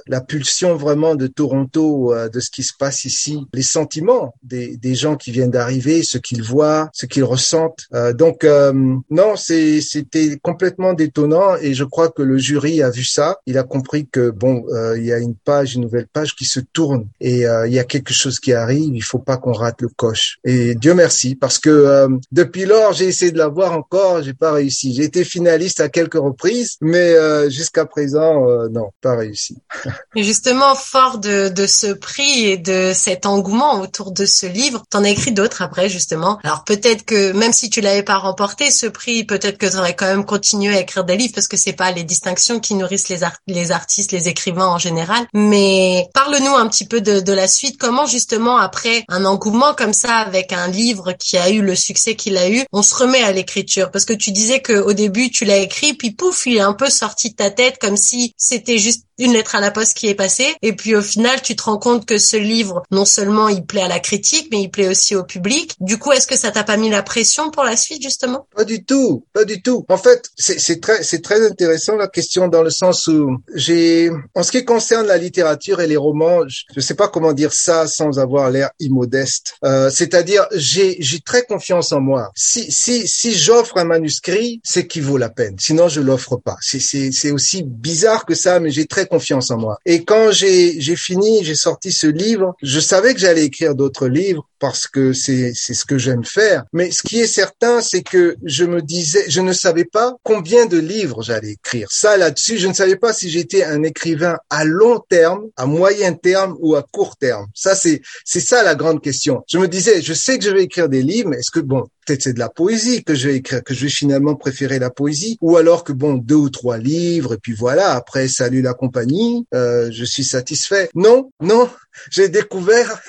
[0.06, 4.94] la pulsion vraiment de Toronto, de ce qui se passe ici, les sentiments des des
[4.94, 7.86] gens qui viennent d'arriver, ce qu'ils voient, ce qu'ils ressentent.
[7.94, 8.72] Euh, donc euh,
[9.10, 13.38] non, c'était complètement détonnant et je crois que le jury a vu ça.
[13.46, 16.44] Il a compris que bon, euh, il y a une page, une nouvelle page qui
[16.44, 18.94] se tourne et il y a quelque chose qui arrive.
[18.94, 20.38] Il faut pas qu'on rate le coche.
[20.44, 24.94] Et Dieu merci parce que depuis lors j'ai essayé de l'avoir encore, j'ai pas réussi.
[24.94, 27.14] J'ai été finaliste à quelques reprises, mais
[27.50, 29.56] jusqu'à présent non, pas réussi.
[30.16, 34.84] et justement, fort de, de ce prix et de cet engouement autour de ce livre,
[34.90, 36.09] t'en as écrit d'autres après justement?
[36.16, 39.94] Alors peut-être que même si tu l'avais pas remporté ce prix, peut-être que tu aurais
[39.94, 43.08] quand même continué à écrire des livres parce que c'est pas les distinctions qui nourrissent
[43.08, 45.26] les, les artistes, les écrivains en général.
[45.34, 47.78] Mais parle-nous un petit peu de, la suite.
[47.78, 52.16] Comment justement après un engouement comme ça avec un livre qui a eu le succès
[52.16, 53.90] qu'il a eu, on se remet à l'écriture?
[53.90, 56.72] Parce que tu disais que au début tu l'as écrit puis pouf il est un
[56.72, 60.08] peu sorti de ta tête comme si c'était juste une lettre à la poste qui
[60.08, 60.54] est passée.
[60.62, 63.82] Et puis au final, tu te rends compte que ce livre, non seulement il plaît
[63.82, 65.74] à la critique, mais il plaît aussi au public.
[65.80, 68.46] Du coup, est-ce que ça t'a pas mis la pression pour la suite justement?
[68.56, 69.84] Pas du tout, pas du tout.
[69.88, 74.42] En fait, c'est très, c'est très intéressant la question dans le sens où j'ai, en
[74.42, 78.18] ce qui concerne la littérature et les romans, je sais pas comment dire ça sans
[78.18, 79.54] avoir l'air immodeste.
[79.64, 82.30] Euh, C'est-à-dire, j'ai, j'ai très confiance en moi.
[82.34, 85.56] Si, si, si j'offre un manuscrit, c'est qu'il vaut la peine.
[85.58, 86.56] Sinon, je l'offre pas.
[86.60, 89.78] C'est, c'est, c'est aussi bizarre que ça, mais j'ai très confiance en moi.
[89.84, 94.46] Et quand j'ai, fini, j'ai sorti ce livre, je savais que j'allais écrire d'autres livres
[94.60, 96.64] parce que c'est c'est ce que j'aime faire.
[96.72, 100.66] Mais ce qui est certain, c'est que je me disais, je ne savais pas combien
[100.66, 101.88] de livres j'allais écrire.
[101.90, 106.12] Ça là-dessus, je ne savais pas si j'étais un écrivain à long terme, à moyen
[106.12, 107.46] terme ou à court terme.
[107.54, 109.42] Ça c'est c'est ça la grande question.
[109.48, 111.86] Je me disais, je sais que je vais écrire des livres, mais est-ce que bon,
[112.06, 114.90] peut-être c'est de la poésie que je vais écrire, que je vais finalement préférer la
[114.90, 118.74] poésie, ou alors que bon, deux ou trois livres et puis voilà, après salut la
[118.74, 120.90] compagnie, euh, je suis satisfait.
[120.94, 121.68] Non, non,
[122.10, 123.00] j'ai découvert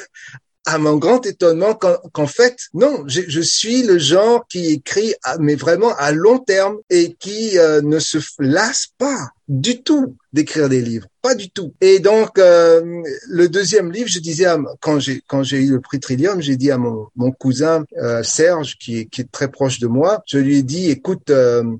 [0.65, 5.55] à mon grand étonnement qu'en fait, non, je, je, suis le genre qui écrit, mais
[5.55, 10.81] vraiment à long terme et qui euh, ne se lasse pas du tout d'écrire des
[10.81, 11.73] livres, pas du tout.
[11.81, 14.45] Et donc euh, le deuxième livre, je disais
[14.79, 18.21] quand j'ai quand j'ai eu le prix Trillium, j'ai dit à mon, mon cousin euh,
[18.23, 21.31] Serge qui est, qui est très proche de moi, je lui ai dit écoute,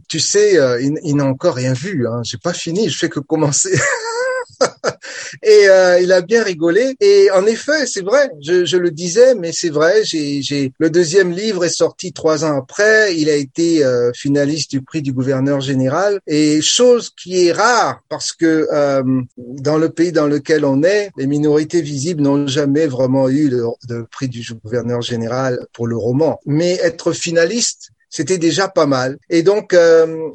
[0.09, 3.19] tu sais, il, il n'a encore rien vu, hein, j'ai pas fini, je fais que
[3.19, 3.79] commencer.
[5.43, 6.95] et euh, il a bien rigolé.
[6.99, 10.03] Et en effet, c'est vrai, je, le disais, mais c'est vrai.
[10.03, 13.15] J'ai, le deuxième livre est sorti trois ans après.
[13.17, 16.19] Il a été euh, finaliste du prix du gouverneur général.
[16.27, 19.03] Et chose qui est rare parce que euh,
[19.37, 24.05] dans le pays dans lequel on est, les minorités visibles n'ont jamais vraiment eu le
[24.09, 26.39] prix du gouverneur général pour le roman.
[26.45, 29.17] Mais être finaliste, c'était déjà pas mal.
[29.29, 30.29] Et donc euh,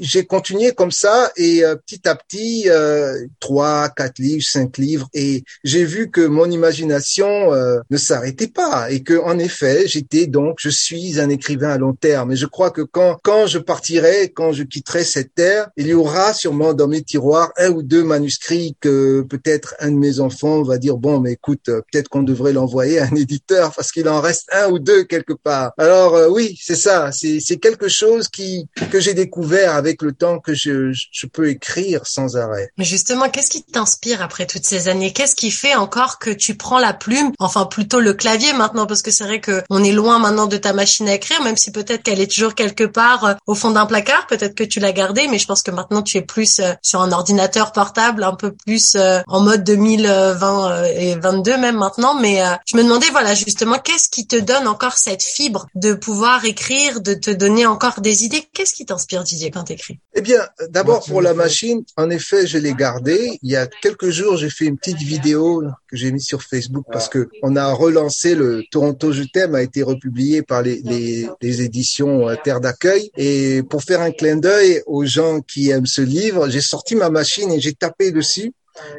[0.00, 5.08] j'ai continué comme ça et euh, petit à petit euh, trois, quatre livres, cinq livres
[5.12, 10.26] et j'ai vu que mon imagination euh, ne s'arrêtait pas et que en effet j'étais
[10.26, 12.32] donc je suis un écrivain à long terme.
[12.32, 15.94] Et je crois que quand quand je partirai, quand je quitterai cette terre, il y
[15.94, 20.62] aura sûrement dans mes tiroirs un ou deux manuscrits que peut-être un de mes enfants
[20.62, 24.22] va dire bon mais écoute peut-être qu'on devrait l'envoyer à un éditeur parce qu'il en
[24.22, 25.72] reste un ou deux quelque part.
[25.76, 30.54] Alors oui c'est ça c'est quelque chose qui que j'ai découvert avec le temps que
[30.54, 32.70] je, je peux écrire sans arrêt.
[32.78, 35.12] Mais justement, qu'est-ce qui t'inspire après toutes ces années?
[35.12, 39.02] Qu'est-ce qui fait encore que tu prends la plume, enfin plutôt le clavier maintenant, parce
[39.02, 41.70] que c'est vrai que on est loin maintenant de ta machine à écrire, même si
[41.70, 44.92] peut-être qu'elle est toujours quelque part euh, au fond d'un placard, peut-être que tu l'as
[44.92, 48.34] gardée, mais je pense que maintenant tu es plus euh, sur un ordinateur portable, un
[48.34, 52.14] peu plus euh, en mode 2020 et 22 même maintenant.
[52.20, 56.44] Mais je me demandais, voilà, justement, qu'est-ce qui te donne encore cette fibre de pouvoir
[56.44, 58.42] écrire, te donner encore des idées.
[58.52, 60.40] Qu'est-ce qui t'inspire, Didier, quand t'écris Eh bien,
[60.70, 63.38] d'abord pour la machine, en effet, je l'ai gardée.
[63.42, 66.84] Il y a quelques jours, j'ai fait une petite vidéo que j'ai mise sur Facebook
[66.92, 71.28] parce que on a relancé le Toronto Je t'aime a été republié par les, les,
[71.40, 75.86] les éditions euh, Terre d'accueil et pour faire un clin d'œil aux gens qui aiment
[75.86, 78.52] ce livre, j'ai sorti ma machine et j'ai tapé dessus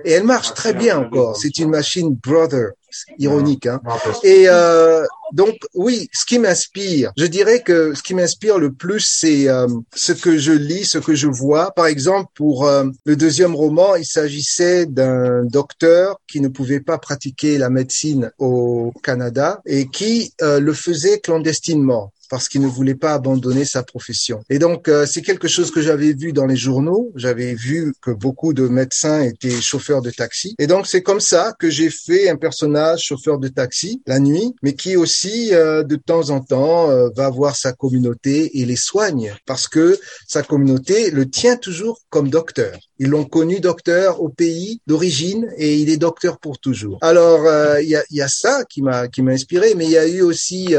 [0.06, 1.38] et elle marche très bien encore.
[1.38, 2.72] C'est une machine Brother
[3.17, 3.65] ironique.
[3.65, 3.82] Hein.
[4.23, 9.02] Et euh, donc oui, ce qui m'inspire, je dirais que ce qui m'inspire le plus,
[9.02, 11.71] c'est euh, ce que je lis, ce que je vois.
[11.71, 16.97] Par exemple, pour euh, le deuxième roman, il s'agissait d'un docteur qui ne pouvait pas
[16.97, 22.95] pratiquer la médecine au Canada et qui euh, le faisait clandestinement parce qu'il ne voulait
[22.95, 24.41] pas abandonner sa profession.
[24.49, 27.11] Et donc, euh, c'est quelque chose que j'avais vu dans les journaux.
[27.15, 30.55] J'avais vu que beaucoup de médecins étaient chauffeurs de taxi.
[30.59, 34.53] Et donc, c'est comme ça que j'ai fait un personnage chauffeur de taxi la nuit,
[34.61, 38.75] mais qui aussi, euh, de temps en temps, euh, va voir sa communauté et les
[38.75, 42.77] soigne, parce que sa communauté le tient toujours comme docteur.
[42.99, 46.97] Ils l'ont connu docteur au pays d'origine et il est docteur pour toujours.
[47.01, 47.41] Alors
[47.81, 50.07] il y, a, y, a, ça qui m'a qui m'a inspiré, mais il y a
[50.07, 50.75] eu aussi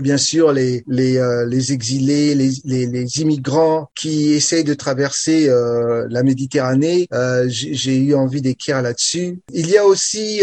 [0.00, 5.48] bien sûr les les, euh, les exilés, les, les, les, immigrants qui essayent de traverser
[5.48, 7.06] euh, la Méditerranée.
[7.12, 9.40] Euh, j'ai eu envie d'écrire là-dessus.
[9.52, 10.42] Il y a aussi,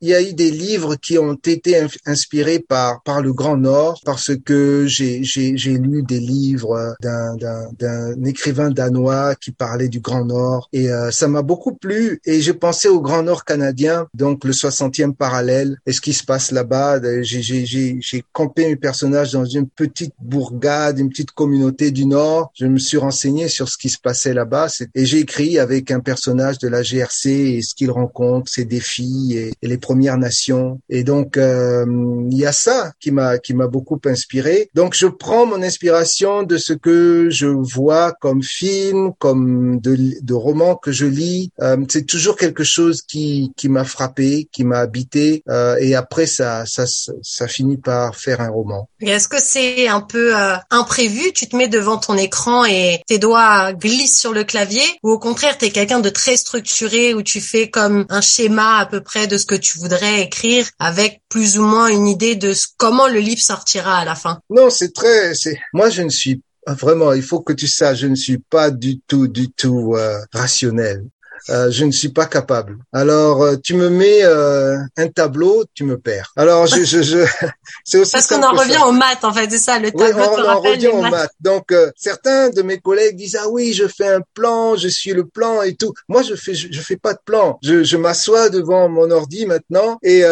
[0.00, 4.00] il y a eu des livres qui ont été inspirés par par le Grand Nord
[4.04, 7.36] parce que j'ai j'ai lu des livres d'un
[7.78, 12.52] d'un écrivain danois qui parlait du Grand Nord et ça m'a beaucoup plu et je
[12.52, 17.00] pensais au Grand Nord canadien, donc le 60e parallèle et ce qui se passe là-bas.
[17.22, 22.50] J'ai j'ai campé mes personnages dans une petite bourgade, une petite communauté du Nord.
[22.54, 26.00] Je me suis renseigné sur ce qui se passait là-bas et j'ai écrit avec un
[26.00, 30.80] personnage de la GRC et ce qu'il rencontre, ses défis et, les Premières Nations.
[30.88, 31.84] Et donc euh,
[32.30, 34.70] il y a ça qui m'a qui m'a beaucoup inspiré.
[34.74, 40.34] Donc je prends mon inspiration de ce que je vois comme film, comme de, de
[40.82, 45.42] que je lis, euh, c'est toujours quelque chose qui qui m'a frappé, qui m'a habité,
[45.48, 46.84] euh, et après ça, ça
[47.22, 48.88] ça finit par faire un roman.
[49.00, 51.32] Est-ce que c'est un peu euh, imprévu?
[51.32, 55.18] Tu te mets devant ton écran et tes doigts glissent sur le clavier, ou au
[55.18, 59.02] contraire, tu es quelqu'un de très structuré où tu fais comme un schéma à peu
[59.02, 63.08] près de ce que tu voudrais écrire, avec plus ou moins une idée de comment
[63.08, 64.40] le livre sortira à la fin?
[64.50, 68.06] Non, c'est très, c'est moi je ne suis Vraiment, il faut que tu saches, je
[68.06, 71.04] ne suis pas du tout, du tout euh, rationnel.
[71.50, 72.78] Euh, je ne suis pas capable.
[72.92, 76.32] Alors, euh, tu me mets euh, un tableau, tu me perds.
[76.36, 77.18] Alors, je, je, je
[77.84, 80.06] c'est aussi parce qu'on en revient aux maths, en fait, c'est ça, le tableau.
[80.06, 81.32] Oui, on, en revient aux maths.
[81.40, 85.26] Donc, certains de mes collègues disent ah oui, je fais un plan, je suis le
[85.26, 85.92] plan et tout.
[86.08, 87.58] Moi, je fais, je, je fais pas de plan.
[87.62, 90.22] Je, je m'assois devant mon ordi maintenant et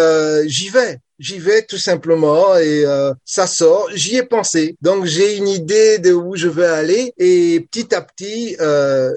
[0.47, 3.89] j'y vais j'y vais tout simplement et euh, ça sort.
[3.95, 8.01] J'y ai pensé, donc j'ai une idée de où je veux aller et petit à
[8.01, 9.13] petit, euh,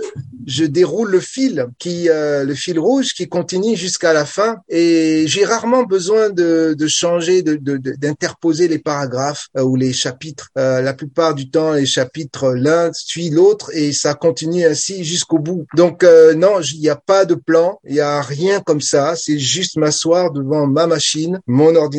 [0.46, 5.24] je déroule le fil qui, euh, le fil rouge qui continue jusqu'à la fin et
[5.28, 10.50] j'ai rarement besoin de, de changer, de, d'interposer les paragraphes ou les chapitres.
[10.56, 15.66] la plupart du temps, les chapitres l'un suit l'autre et ça continue ainsi jusqu'au bout.
[15.78, 16.04] Donc
[16.36, 19.16] non, il n'y a pas de plan, il n'y a rien comme ça.
[19.16, 21.93] C'est juste m'asseoir devant ma machine, mon ordinateur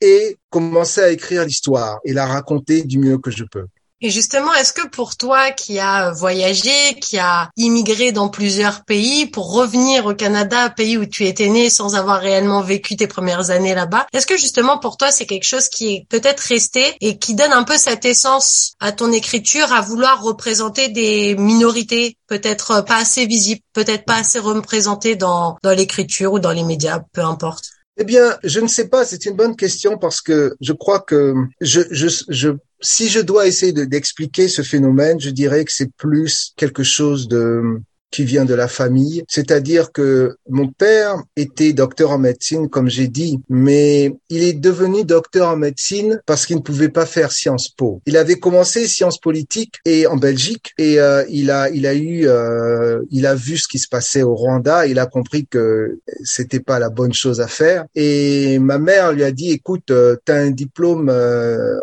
[0.00, 3.66] et commencer à écrire l'histoire et la raconter du mieux que je peux.
[4.02, 6.70] Et justement, est-ce que pour toi qui a voyagé,
[7.00, 11.70] qui a immigré dans plusieurs pays, pour revenir au Canada, pays où tu étais né
[11.70, 15.46] sans avoir réellement vécu tes premières années là-bas, est-ce que justement pour toi c'est quelque
[15.46, 19.72] chose qui est peut-être resté et qui donne un peu cette essence à ton écriture,
[19.72, 25.74] à vouloir représenter des minorités peut-être pas assez visibles, peut-être pas assez représentées dans, dans
[25.74, 27.75] l'écriture ou dans les médias, peu importe?
[27.98, 31.34] Eh bien, je ne sais pas, c'est une bonne question parce que je crois que
[31.60, 37.26] je, si je dois essayer d'expliquer ce phénomène, je dirais que c'est plus quelque chose
[37.28, 37.80] de
[38.16, 39.24] qui vient de la famille.
[39.28, 45.04] C'est-à-dire que mon père était docteur en médecine, comme j'ai dit, mais il est devenu
[45.04, 48.00] docteur en médecine parce qu'il ne pouvait pas faire Sciences Po.
[48.06, 52.26] Il avait commencé sciences politiques et en Belgique et euh, il a il a eu
[52.26, 54.86] euh, il a vu ce qui se passait au Rwanda.
[54.86, 57.84] Il a compris que c'était pas la bonne chose à faire.
[57.94, 61.12] Et ma mère lui a dit écoute, euh, tu un diplôme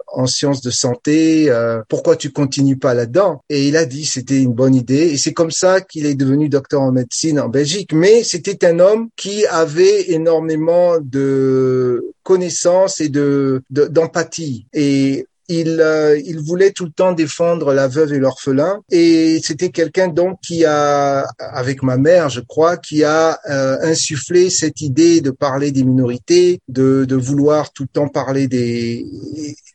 [0.07, 1.51] en sciences de santé,
[1.89, 3.43] pourquoi tu continues pas là-dedans?
[3.49, 6.49] Et il a dit c'était une bonne idée et c'est comme ça qu'il est devenu
[6.49, 13.09] docteur en médecine en Belgique, mais c'était un homme qui avait énormément de connaissances et
[13.09, 14.65] de d'empathie.
[14.73, 15.25] et
[15.61, 18.81] il, euh, il voulait tout le temps défendre la veuve et l'orphelin.
[18.89, 24.49] Et c'était quelqu'un donc qui a avec ma mère je crois qui a euh, insufflé
[24.49, 29.05] cette idée de parler des minorités de, de vouloir tout le temps parler des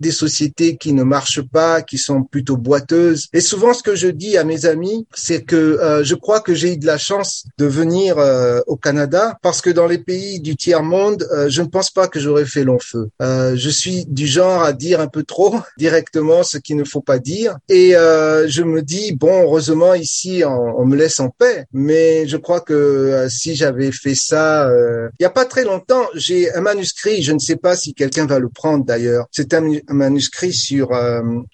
[0.00, 3.28] des sociétés qui ne marchent pas qui sont plutôt boiteuses.
[3.32, 6.54] Et souvent ce que je dis à mes amis c'est que euh, je crois que
[6.54, 8.16] j'ai eu de la chance de venir
[8.66, 12.20] au Canada parce que dans les pays du tiers monde je ne pense pas que
[12.20, 13.08] j'aurais fait long feu.
[13.20, 17.18] Je suis du genre à dire un peu trop directement ce qu'il ne faut pas
[17.18, 17.56] dire.
[17.68, 21.66] Et euh, je me dis, bon, heureusement ici, on, me laisse en paix.
[21.72, 25.64] Mais je crois que euh, si j'avais fait ça, euh, il n'y a pas très
[25.64, 29.26] longtemps, j'ai un manuscrit, je ne sais pas si quelqu'un va le prendre d'ailleurs.
[29.30, 30.90] C'est un, manuscrit sur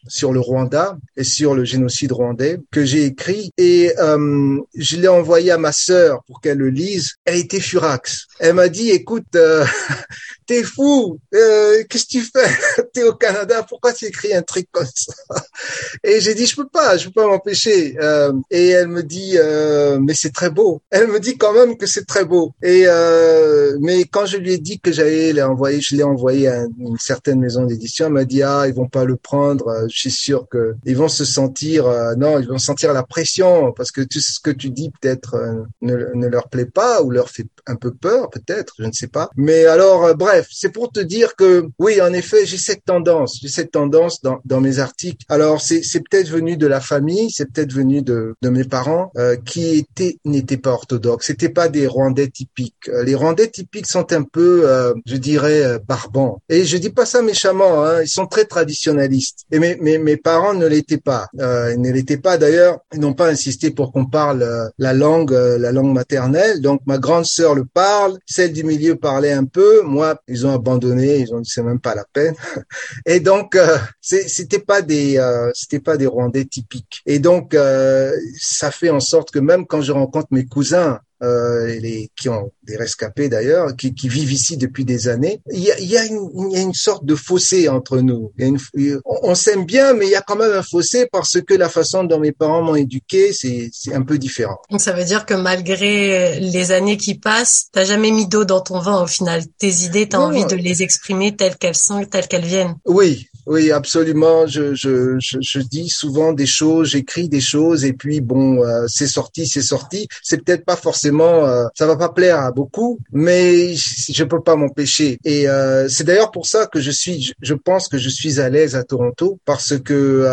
[0.08, 5.50] sur le Rwanda et sur le génocide rwandais que j'ai écrit et je l'ai envoyé
[5.50, 7.14] à ma sœur pour qu'elle le lise.
[7.24, 8.26] Elle était furax.
[8.38, 9.24] Elle m'a dit, écoute,
[10.46, 12.84] t'es fou, qu'est-ce que tu fais?
[12.92, 15.14] T'es au Canada, pourquoi tu écrit un truc comme ça
[16.04, 17.96] Et j'ai dit, je peux pas, je peux pas m'empêcher.
[18.00, 20.82] Euh, et elle me dit, euh, mais c'est très beau.
[20.90, 22.52] Elle me dit quand même que c'est très beau.
[22.62, 26.64] Et euh, mais quand je lui ai dit que j'allais l'envoyer, je l'ai envoyé à
[26.78, 28.06] une certaine maison d'édition.
[28.06, 29.86] Elle m'a dit, ah, ils vont pas le prendre.
[29.88, 33.90] Je suis sûr que ils vont se sentir, non, ils vont sentir la pression parce
[33.90, 35.36] que tout ce que tu dis peut-être
[35.82, 39.08] ne, ne leur plaît pas ou leur fait un peu peur, peut-être, je ne sais
[39.08, 39.30] pas.
[39.36, 43.48] Mais alors, bref, c'est pour te dire que oui, en effet, j'ai cette tendance, j'ai
[43.48, 45.24] cette tendance tendance dans, dans mes articles.
[45.28, 49.36] Alors c'est peut-être venu de la famille, c'est peut-être venu de, de mes parents euh,
[49.36, 51.26] qui étaient n'étaient pas orthodoxes.
[51.26, 52.88] C'était pas des Rwandais typiques.
[52.88, 56.40] Euh, les Rwandais typiques sont un peu, euh, je dirais, barbants.
[56.48, 57.84] Et je dis pas ça méchamment.
[57.84, 59.44] Hein, ils sont très traditionnalistes.
[59.50, 61.28] Et mes mes, mes parents ne l'étaient pas.
[61.34, 62.78] ils ne l'étaient pas d'ailleurs.
[62.94, 66.60] Ils n'ont pas insisté pour qu'on parle la langue la langue maternelle.
[66.60, 69.82] Donc ma grande sœur le parle, celle du milieu parlait un peu.
[69.82, 71.18] Moi, ils ont abandonné.
[71.18, 72.34] Ils ont dit c'est même pas la peine.
[73.06, 73.56] Et donc
[74.00, 77.02] c'était pas des euh, c'était pas des Rwandais typiques.
[77.06, 81.78] Et donc euh, ça fait en sorte que même quand je rencontre mes cousins euh,
[81.80, 85.40] les, qui ont des rescapés d'ailleurs, qui, qui, vivent ici depuis des années.
[85.50, 87.98] Il y a, il y a, une, il y a une sorte de fossé entre
[87.98, 88.32] nous.
[88.36, 88.58] Une,
[89.04, 92.04] on, s'aime bien, mais il y a quand même un fossé parce que la façon
[92.04, 94.58] dont mes parents m'ont éduqué, c'est un peu différent.
[94.70, 98.60] Donc ça veut dire que malgré les années qui passent, t'as jamais mis d'eau dans
[98.60, 99.44] ton vin au final.
[99.58, 102.74] Tes idées, t'as envie de les exprimer telles qu'elles sont, telles qu'elles viennent.
[102.84, 104.46] Oui, oui, absolument.
[104.46, 108.86] Je, je, je, je, dis souvent des choses, j'écris des choses, et puis bon, euh,
[108.88, 110.08] c'est sorti, c'est sorti.
[110.22, 114.56] C'est peut-être pas forcément, euh, ça va pas plaire à beaucoup, mais je peux pas
[114.56, 115.18] m'empêcher.
[115.24, 118.48] Et euh, c'est d'ailleurs pour ça que je suis, je pense que je suis à
[118.48, 120.24] l'aise à Toronto, parce que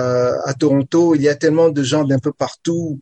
[0.46, 3.00] à Toronto, il y a tellement de gens d'un peu partout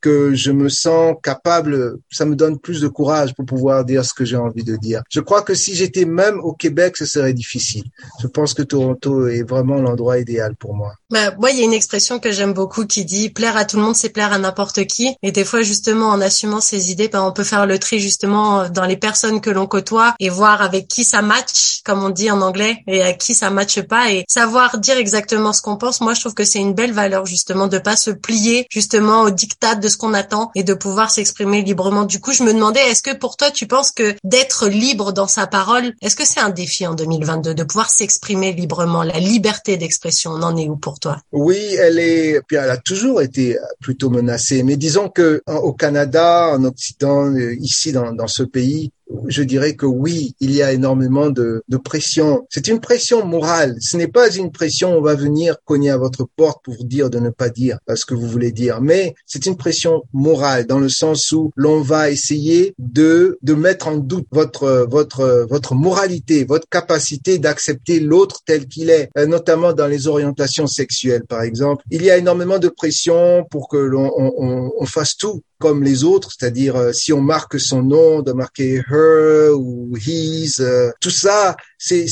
[0.00, 1.98] que je me sens capable.
[2.10, 5.02] Ça me donne plus de courage pour pouvoir dire ce que j'ai envie de dire.
[5.10, 7.84] Je crois que si j'étais même au Québec, ce serait difficile.
[8.22, 10.94] Je pense que Toronto est vraiment l'endroit idéal pour moi.
[11.10, 13.76] Bah, moi, il y a une expression que j'aime beaucoup qui dit plaire à tout
[13.76, 15.16] le monde, c'est plaire à n'importe qui.
[15.22, 18.68] Et des fois, justement, en assumant ses idées, bah, on peut faire le tri justement
[18.68, 22.30] dans les personnes que l'on côtoie et voir avec qui ça match, comme on dit
[22.30, 26.00] en anglais, et à qui ça matche pas et savoir dire exactement ce qu'on pense.
[26.00, 29.30] Moi, je trouve que c'est une belle valeur justement de pas se plier justement au
[29.30, 32.04] diktat de ce qu'on attend et de pouvoir s'exprimer librement.
[32.04, 35.26] Du coup, je me demandais, est-ce que pour toi, tu penses que d'être libre dans
[35.26, 39.76] sa parole, est-ce que c'est un défi en 2022 de pouvoir s'exprimer librement, la liberté
[39.76, 41.20] d'expression, on en est où pour toi?
[41.32, 44.62] Oui, elle est, puis elle a toujours été plutôt menacée.
[44.62, 48.92] Mais disons que au Canada, en Occident, euh, ici dans ce pays,
[49.26, 52.46] je dirais que oui, il y a énormément de, de pression.
[52.50, 53.76] C'est une pression morale.
[53.80, 57.18] Ce n'est pas une pression, on va venir cogner à votre porte pour dire de
[57.18, 58.80] ne pas dire ce que vous voulez dire.
[58.80, 63.88] Mais c'est une pression morale dans le sens où l'on va essayer de, de mettre
[63.88, 69.72] en doute votre, votre, votre moralité, votre capacité d'accepter l'autre tel qu'il est, euh, notamment
[69.72, 71.84] dans les orientations sexuelles, par exemple.
[71.90, 76.04] Il y a énormément de pression pour que l'on on, on fasse tout comme les
[76.04, 81.10] autres, c'est-à-dire euh, si on marque son nom, de marquer her ou his, euh, tout
[81.10, 82.06] ça, c'est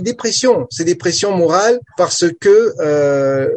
[0.00, 3.48] des pressions, c'est des pressions morales parce que euh,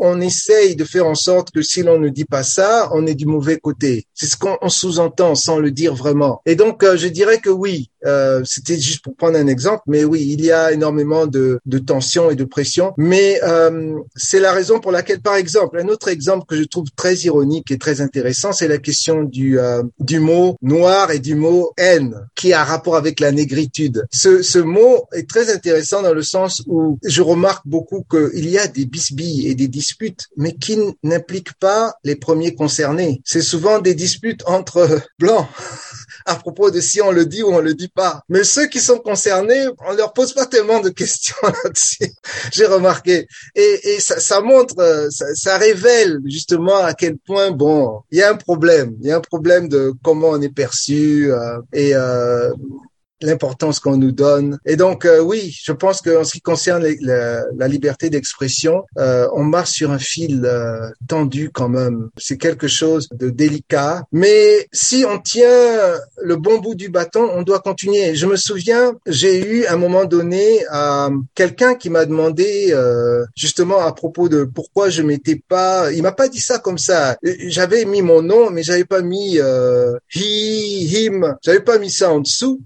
[0.00, 3.14] on essaye de faire en sorte que si l'on ne dit pas ça, on est
[3.14, 4.06] du mauvais côté.
[4.14, 6.40] C'est ce qu'on sous-entend sans le dire vraiment.
[6.46, 10.04] Et donc, euh, je dirais que oui, euh, c'était juste pour prendre un exemple, mais
[10.04, 12.92] oui, il y a énormément de, de tension et de pression.
[12.96, 16.88] Mais euh, c'est la raison pour laquelle, par exemple, un autre exemple que je trouve
[16.96, 19.58] très ironique et très intéressant, c'est la question du,
[19.98, 24.06] du mot noir et du mot haine, qui a rapport avec la négritude.
[24.10, 28.58] Ce, ce mot est très intéressant dans le sens où je remarque beaucoup qu'il y
[28.58, 29.68] a des bisbilles et des
[30.36, 33.20] mais qui n'impliquent pas les premiers concernés.
[33.24, 35.46] C'est souvent des disputes entre blancs
[36.26, 38.22] à propos de si on le dit ou on le dit pas.
[38.28, 42.12] Mais ceux qui sont concernés, on leur pose pas tellement de questions là-dessus.
[42.52, 43.26] J'ai remarqué.
[43.54, 44.74] Et, et ça, ça, montre,
[45.10, 48.96] ça, ça, révèle justement à quel point, bon, il y a un problème.
[49.00, 51.32] Il y a un problème de comment on est perçu.
[51.32, 52.50] Euh, et euh,
[53.22, 54.58] l'importance qu'on nous donne.
[54.66, 59.44] Et donc, euh, oui, je pense qu'en ce qui concerne la, liberté d'expression, euh, on
[59.44, 62.08] marche sur un fil euh, tendu quand même.
[62.16, 64.02] C'est quelque chose de délicat.
[64.12, 65.48] Mais si on tient
[66.22, 68.14] le bon bout du bâton, on doit continuer.
[68.14, 70.64] Je me souviens, j'ai eu à un moment donné
[71.34, 72.74] quelqu'un qui m'a demandé
[73.36, 75.92] justement à propos de pourquoi je m'étais pas...
[75.92, 77.16] Il m'a pas dit ça comme ça.
[77.22, 79.38] J'avais mis mon nom, mais j'avais pas mis
[80.14, 81.34] he, him.
[81.42, 82.60] J'avais pas mis ça en dessous.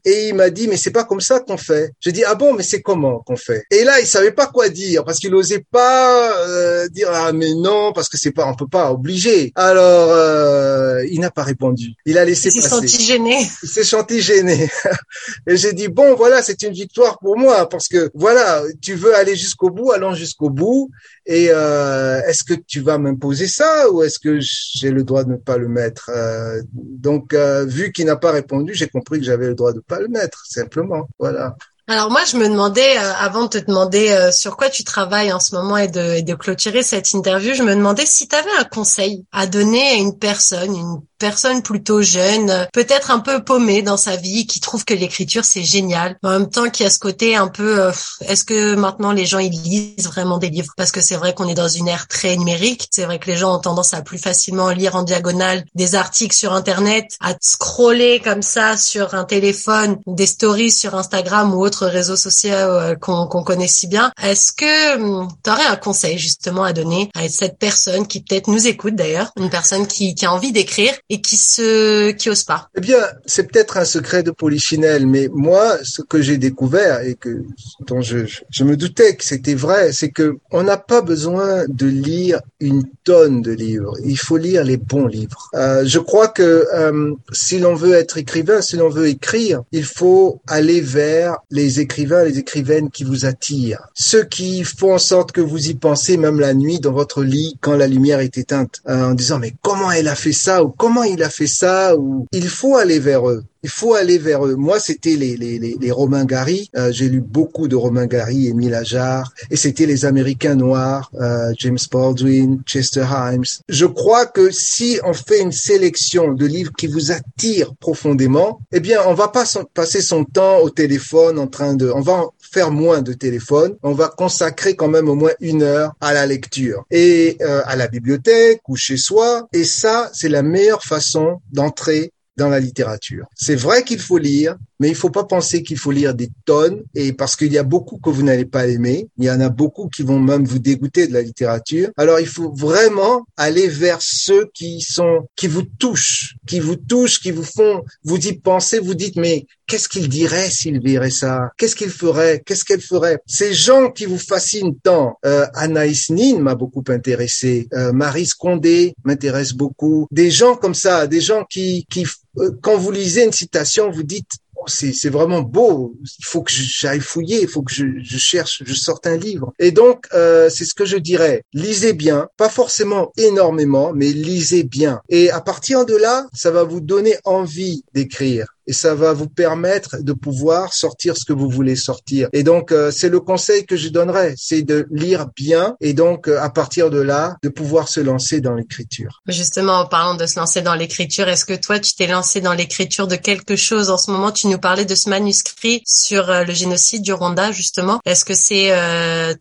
[0.51, 1.93] Dit mais c'est pas comme ça qu'on fait.
[2.01, 3.65] J'ai dit ah bon mais c'est comment qu'on fait?
[3.71, 7.55] Et là il savait pas quoi dire parce qu'il osait pas euh, dire ah mais
[7.55, 9.53] non parce que c'est pas on peut pas obliger.
[9.55, 11.93] Alors euh, il n'a pas répondu.
[12.07, 12.77] Il a laissé il passer.
[12.83, 13.49] Il s'est senti gêné.
[13.63, 14.69] Il s'est senti gêné.
[15.49, 19.15] Et j'ai dit bon voilà c'est une victoire pour moi parce que voilà tu veux
[19.15, 20.91] aller jusqu'au bout allons jusqu'au bout
[21.27, 25.33] et euh, est-ce que tu vas m'imposer ça ou est-ce que j'ai le droit de
[25.33, 26.11] ne pas le mettre?
[26.15, 29.79] Euh, Donc, euh, vu qu'il n'a pas répondu, j'ai compris que j'avais le droit de
[29.79, 31.09] ne pas le mettre, simplement.
[31.19, 31.57] Voilà.
[31.87, 35.55] Alors moi, je me demandais, avant de te demander sur quoi tu travailles en ce
[35.55, 38.65] moment et de, et de clôturer cette interview, je me demandais si tu avais un
[38.65, 43.97] conseil à donner à une personne, une personne plutôt jeune, peut-être un peu paumée dans
[43.97, 46.99] sa vie, qui trouve que l'écriture c'est génial, en même temps qu'il y a ce
[46.99, 47.93] côté un peu, euh,
[48.29, 50.75] est-ce que maintenant les gens ils lisent vraiment des livres?
[50.77, 53.37] Parce que c'est vrai qu'on est dans une ère très numérique, c'est vrai que les
[53.37, 58.21] gens ont tendance à plus facilement lire en diagonale des articles sur Internet, à scroller
[58.21, 63.27] comme ça sur un téléphone, des stories sur Instagram ou autres réseaux sociaux euh, qu'on
[63.27, 64.13] connaît si bien.
[64.23, 68.49] Est-ce que hum, tu aurais un conseil justement à donner à cette personne qui peut-être
[68.49, 72.45] nous écoute d'ailleurs, une personne qui, qui a envie d'écrire et qui se qui osent
[72.45, 72.69] pas?
[72.77, 77.15] Eh bien, c'est peut-être un secret de polichinelle, mais moi, ce que j'ai découvert et
[77.15, 77.45] que
[77.81, 78.19] dont je,
[78.51, 82.85] je me doutais que c'était vrai, c'est que on n'a pas besoin de lire une
[83.05, 83.95] tonne de livres.
[84.05, 85.51] Il faut lire les bons livres.
[85.55, 89.85] Euh, je crois que euh, si l'on veut être écrivain, si l'on veut écrire, il
[89.85, 95.33] faut aller vers les écrivains, les écrivaines qui vous attirent, ceux qui font en sorte
[95.33, 98.81] que vous y pensez même la nuit dans votre lit quand la lumière est éteinte,
[98.89, 101.97] euh, en disant mais comment elle a fait ça ou comment il a fait ça
[101.97, 103.45] ou il faut aller vers eux.
[103.65, 104.57] Il faut aller vers eux.
[104.57, 106.71] Moi, c'était les, les, les, les Romains Gary.
[106.77, 111.51] Euh, j'ai lu beaucoup de Romain Gary, Émile Ajar, et c'était les Américains noirs, euh,
[111.59, 113.45] James Baldwin, Chester Himes.
[113.71, 118.81] Je crois que si on fait une sélection de livres qui vous attirent profondément, eh
[118.81, 122.71] bien, on va pas passer son temps au téléphone en train de, on va faire
[122.71, 123.77] moins de téléphone.
[123.83, 127.77] On va consacrer quand même au moins une heure à la lecture et euh, à
[127.77, 129.49] la bibliothèque ou chez soi.
[129.53, 133.27] Et ça, c'est la meilleure façon d'entrer dans la littérature.
[133.35, 136.83] C'est vrai qu'il faut lire, mais il faut pas penser qu'il faut lire des tonnes
[136.95, 139.49] et parce qu'il y a beaucoup que vous n'allez pas aimer, il y en a
[139.49, 141.91] beaucoup qui vont même vous dégoûter de la littérature.
[141.97, 147.21] Alors il faut vraiment aller vers ceux qui sont qui vous touchent, qui vous touchent,
[147.21, 151.51] qui vous font vous y penser, vous dites mais qu'est-ce qu'il dirait s'il verrait ça?
[151.57, 152.43] Qu'est-ce qu'il ferait?
[152.45, 153.19] Qu'est-ce qu'elle ferait?
[153.27, 158.95] Ces gens qui vous fascinent tant, euh, Anaïs Nin m'a beaucoup intéressé, euh, Marie Scondé
[159.05, 162.07] m'intéresse beaucoup, des gens comme ça, des gens qui qui
[162.39, 164.31] euh, quand vous lisez une citation, vous dites
[164.67, 165.95] c'est vraiment beau.
[166.03, 169.53] Il faut que j'aille fouiller, il faut que je, je, cherche, je sorte un livre.
[169.59, 171.45] Et donc, euh, c'est ce que je dirais.
[171.53, 175.01] Lisez bien, pas forcément énormément, mais lisez bien.
[175.09, 179.29] Et à partir de là, ça va vous donner envie d'écrire et ça va vous
[179.29, 182.29] permettre de pouvoir sortir ce que vous voulez sortir.
[182.33, 186.29] Et donc, euh, c'est le conseil que je donnerais, c'est de lire bien et donc,
[186.29, 189.23] euh, à partir de là, de pouvoir se lancer dans l'écriture.
[189.29, 192.55] Justement, en parlant de se lancer dans l'écriture, est-ce que toi, tu t'es lancé dans
[192.55, 194.33] l'écriture de quelque chose en ce moment?
[194.33, 198.01] Tu nous parlais de ce manuscrit sur euh, le génocide du Rwanda, justement.
[198.05, 198.73] Est-ce que c'est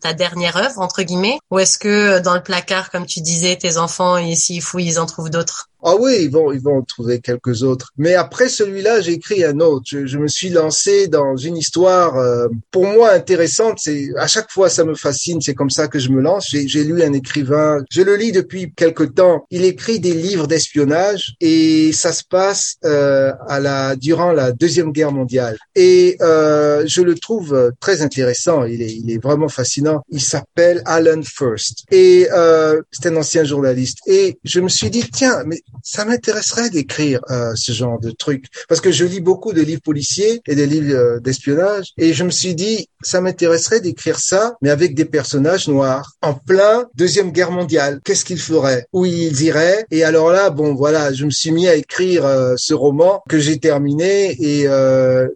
[0.00, 3.76] ta dernière œuvre, entre guillemets, ou est-ce que dans le placard, comme tu disais, tes
[3.76, 5.68] enfants, ici, ils fouillent, ils en trouvent d'autres?
[5.84, 7.90] Ah oui, ils vont, ils vont trouver quelques autres.
[7.96, 9.84] Mais après celui-là, j'ai écrit un autre.
[9.88, 13.78] Je, je, me suis lancé dans une histoire, euh, pour moi intéressante.
[13.80, 15.40] C'est à chaque fois, ça me fascine.
[15.40, 16.48] C'est comme ça que je me lance.
[16.50, 17.84] J'ai lu un écrivain.
[17.90, 19.46] Je le lis depuis quelque temps.
[19.50, 24.92] Il écrit des livres d'espionnage et ça se passe euh, à la durant la deuxième
[24.92, 25.56] guerre mondiale.
[25.74, 28.64] Et euh, je le trouve très intéressant.
[28.64, 30.02] Il est, il est vraiment fascinant.
[30.10, 33.98] Il s'appelle Alan First et euh, c'est un ancien journaliste.
[34.06, 38.46] Et je me suis dit tiens, mais ça m'intéresserait d'écrire euh, ce genre de truc
[38.68, 42.24] parce que je lis beaucoup de livres policiers et des livres euh, d'espionnage et je
[42.24, 47.32] me suis dit ça m'intéresserait d'écrire ça mais avec des personnages noirs en plein deuxième
[47.32, 48.00] guerre mondiale.
[48.04, 48.86] Qu'est-ce qu'ils feraient?
[48.92, 49.86] Où ils iraient?
[49.90, 53.38] Et alors là bon voilà je me suis mis à écrire euh, ce roman que
[53.38, 54.66] j'ai terminé et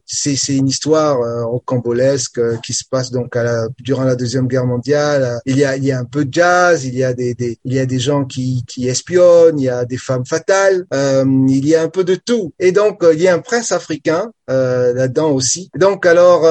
[0.07, 1.18] c'est c'est une histoire
[1.49, 5.41] rocambolesque qui se passe donc à la, durant la deuxième guerre mondiale.
[5.47, 7.59] Il y a il y a un peu de jazz il y a des, des
[7.64, 11.24] il y a des gens qui qui espionnent il y a des femmes fatale, euh,
[11.49, 12.53] il y a un peu de tout.
[12.59, 15.71] Et donc, euh, il y a un prince africain euh, là-dedans aussi.
[15.77, 16.47] Donc, alors,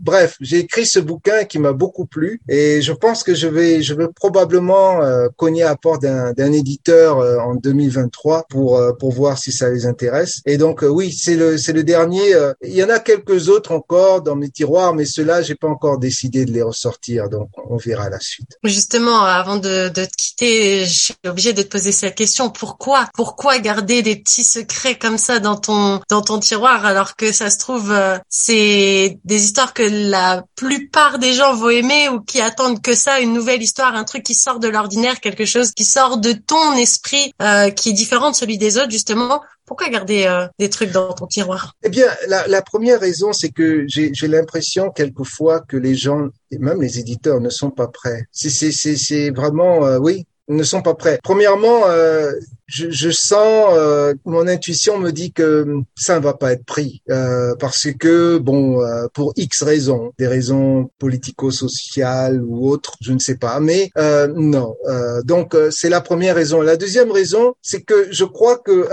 [0.00, 3.82] bref, j'ai écrit ce bouquin qui m'a beaucoup plu et je pense que je vais,
[3.82, 5.00] je vais probablement
[5.36, 10.40] cogner à porte d'un éditeur en 2023 pour pour voir si ça les intéresse.
[10.46, 12.34] Et donc, oui, c'est le c'est le dernier.
[12.62, 15.98] il y en a quelques autres encore dans mes tiroirs, mais ceux-là, j'ai pas encore
[15.98, 17.28] décidé de les ressortir.
[17.28, 18.58] Donc, on verra la suite.
[18.64, 22.50] Justement, avant de, de te quitter, je suis obligée de te poser cette question.
[22.50, 23.08] Pour pourquoi?
[23.14, 26.84] Pourquoi garder des petits secrets comme ça dans ton dans ton tiroir?
[26.94, 31.70] Alors que ça se trouve euh, c'est des histoires que la plupart des gens vont
[31.70, 35.18] aimer ou qui attendent que ça, une nouvelle histoire, un truc qui sort de l'ordinaire,
[35.18, 38.92] quelque chose qui sort de ton esprit euh, qui est différent de celui des autres
[38.92, 39.42] justement.
[39.66, 41.74] Pourquoi garder euh, des trucs dans ton tiroir?
[41.82, 46.80] Eh bien, la, première raison, c'est que j'ai l'impression quelquefois que les gens, et même
[46.80, 48.26] les éditeurs, ne sont pas prêts.
[48.30, 51.18] C'est vraiment, oui, ne sont pas prêts.
[51.22, 51.84] Premièrement,
[52.66, 57.02] je, je, sens, euh, mon intuition me dit que ça ne va pas être pris
[57.10, 63.18] euh, parce que bon, euh, pour X raisons, des raisons politico-sociales ou autres, je ne
[63.18, 64.76] sais pas, mais euh, non.
[64.88, 66.62] Euh, donc c'est la première raison.
[66.62, 68.88] La deuxième raison, c'est que je crois que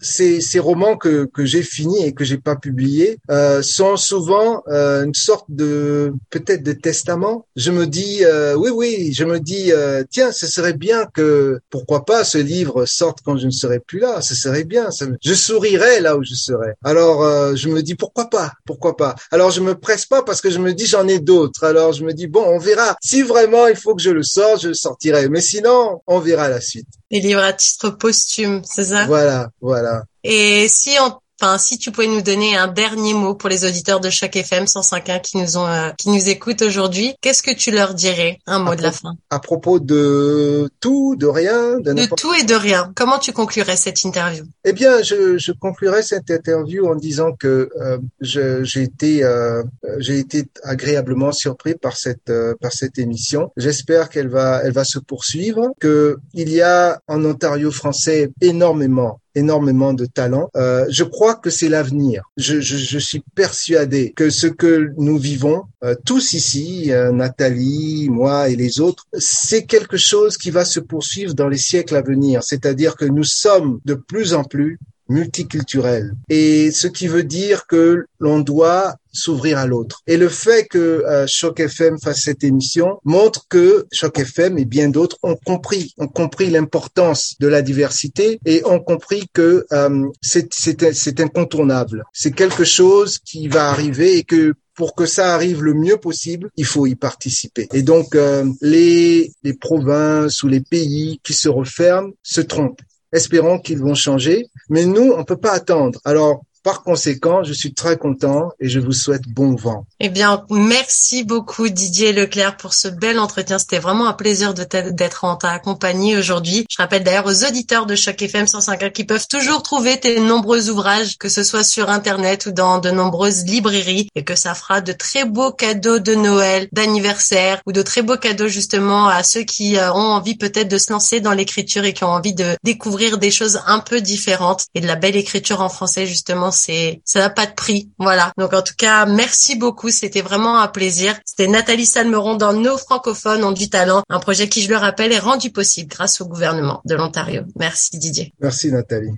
[0.00, 3.18] ces, ces romans que, que j'ai finis et que j'ai pas publiés
[3.62, 7.46] sont souvent une sorte de peut-être de testament.
[7.56, 8.22] Je me dis
[8.56, 9.72] oui oui, je me dis
[10.10, 13.98] tiens, ce serait bien que pourquoi pas ce livre sorte quand je ne serai plus
[13.98, 14.20] là.
[14.22, 14.88] Ce serait bien.
[15.22, 16.74] je sourirais là où je serais.
[16.82, 19.14] Alors euh, je me dis pourquoi pas, pourquoi pas.
[19.30, 21.64] Alors je me presse pas parce que je me dis j'en ai d'autres.
[21.64, 22.96] Alors je me dis bon, on verra.
[23.02, 25.28] Si vraiment il faut que je le sorte, je le sortirai.
[25.28, 26.88] Mais sinon, on verra la suite.
[27.10, 29.06] Les livres à titre posthume, c'est ça?
[29.06, 30.04] Voilà, voilà.
[30.22, 34.00] Et si on Enfin, si tu pouvais nous donner un dernier mot pour les auditeurs
[34.00, 37.72] de chaque FM 105.1 qui nous ont, euh, qui nous écoutent aujourd'hui, qu'est-ce que tu
[37.72, 38.38] leur dirais?
[38.46, 39.14] Un mot de la fin.
[39.30, 42.92] À propos de tout, de rien, de, de tout et de rien.
[42.94, 44.44] Comment tu conclurais cette interview?
[44.64, 49.62] Eh bien, je, je conclurais cette interview en disant que euh, j'ai été, euh,
[49.98, 53.50] j'ai été agréablement surpris par cette, euh, par cette émission.
[53.56, 55.72] J'espère qu'elle va, elle va se poursuivre.
[55.80, 60.48] Que il y a en Ontario français énormément énormément de talent.
[60.56, 62.22] Euh, je crois que c'est l'avenir.
[62.36, 68.08] Je, je, je, suis persuadé que ce que nous vivons, euh, tous ici, euh, Nathalie,
[68.10, 72.02] moi et les autres, c'est quelque chose qui va se poursuivre dans les siècles à
[72.02, 72.42] venir.
[72.42, 74.78] C'est-à-dire que nous sommes de plus en plus
[75.08, 76.14] multiculturel.
[76.28, 80.02] Et ce qui veut dire que l'on doit s'ouvrir à l'autre.
[80.06, 84.64] Et le fait que euh, Choc FM fasse cette émission montre que Choc FM et
[84.64, 90.08] bien d'autres ont compris, ont compris l'importance de la diversité et ont compris que euh,
[90.20, 92.04] c'est incontournable.
[92.12, 96.50] C'est quelque chose qui va arriver et que pour que ça arrive le mieux possible,
[96.56, 97.68] il faut y participer.
[97.72, 102.82] Et donc, euh, les, les provinces ou les pays qui se referment se trompent
[103.14, 104.46] espérons qu'ils vont changer.
[104.68, 105.98] Mais nous, on peut pas attendre.
[106.04, 109.86] Alors, par conséquent, je suis très content et je vous souhaite bon vent.
[110.00, 113.58] Eh bien, merci beaucoup Didier Leclerc pour ce bel entretien.
[113.58, 116.66] C'était vraiment un plaisir d'être en ta compagnie aujourd'hui.
[116.70, 120.70] Je rappelle d'ailleurs aux auditeurs de Choc FM 105 qui peuvent toujours trouver tes nombreux
[120.70, 124.80] ouvrages, que ce soit sur Internet ou dans de nombreuses librairies, et que ça fera
[124.80, 129.42] de très beaux cadeaux de Noël, d'anniversaire, ou de très beaux cadeaux justement à ceux
[129.42, 132.56] qui euh, ont envie peut-être de se lancer dans l'écriture et qui ont envie de
[132.64, 137.00] découvrir des choses un peu différentes et de la belle écriture en français justement c'est
[137.04, 137.90] ça n'a pas de prix.
[137.98, 138.32] Voilà.
[138.38, 139.90] Donc en tout cas, merci beaucoup.
[139.90, 141.18] C'était vraiment un plaisir.
[141.24, 145.12] C'était Nathalie Salmeron dans Nos francophones ont du talent, un projet qui, je le rappelle,
[145.12, 147.42] est rendu possible grâce au gouvernement de l'Ontario.
[147.56, 148.32] Merci Didier.
[148.40, 149.12] Merci Nathalie.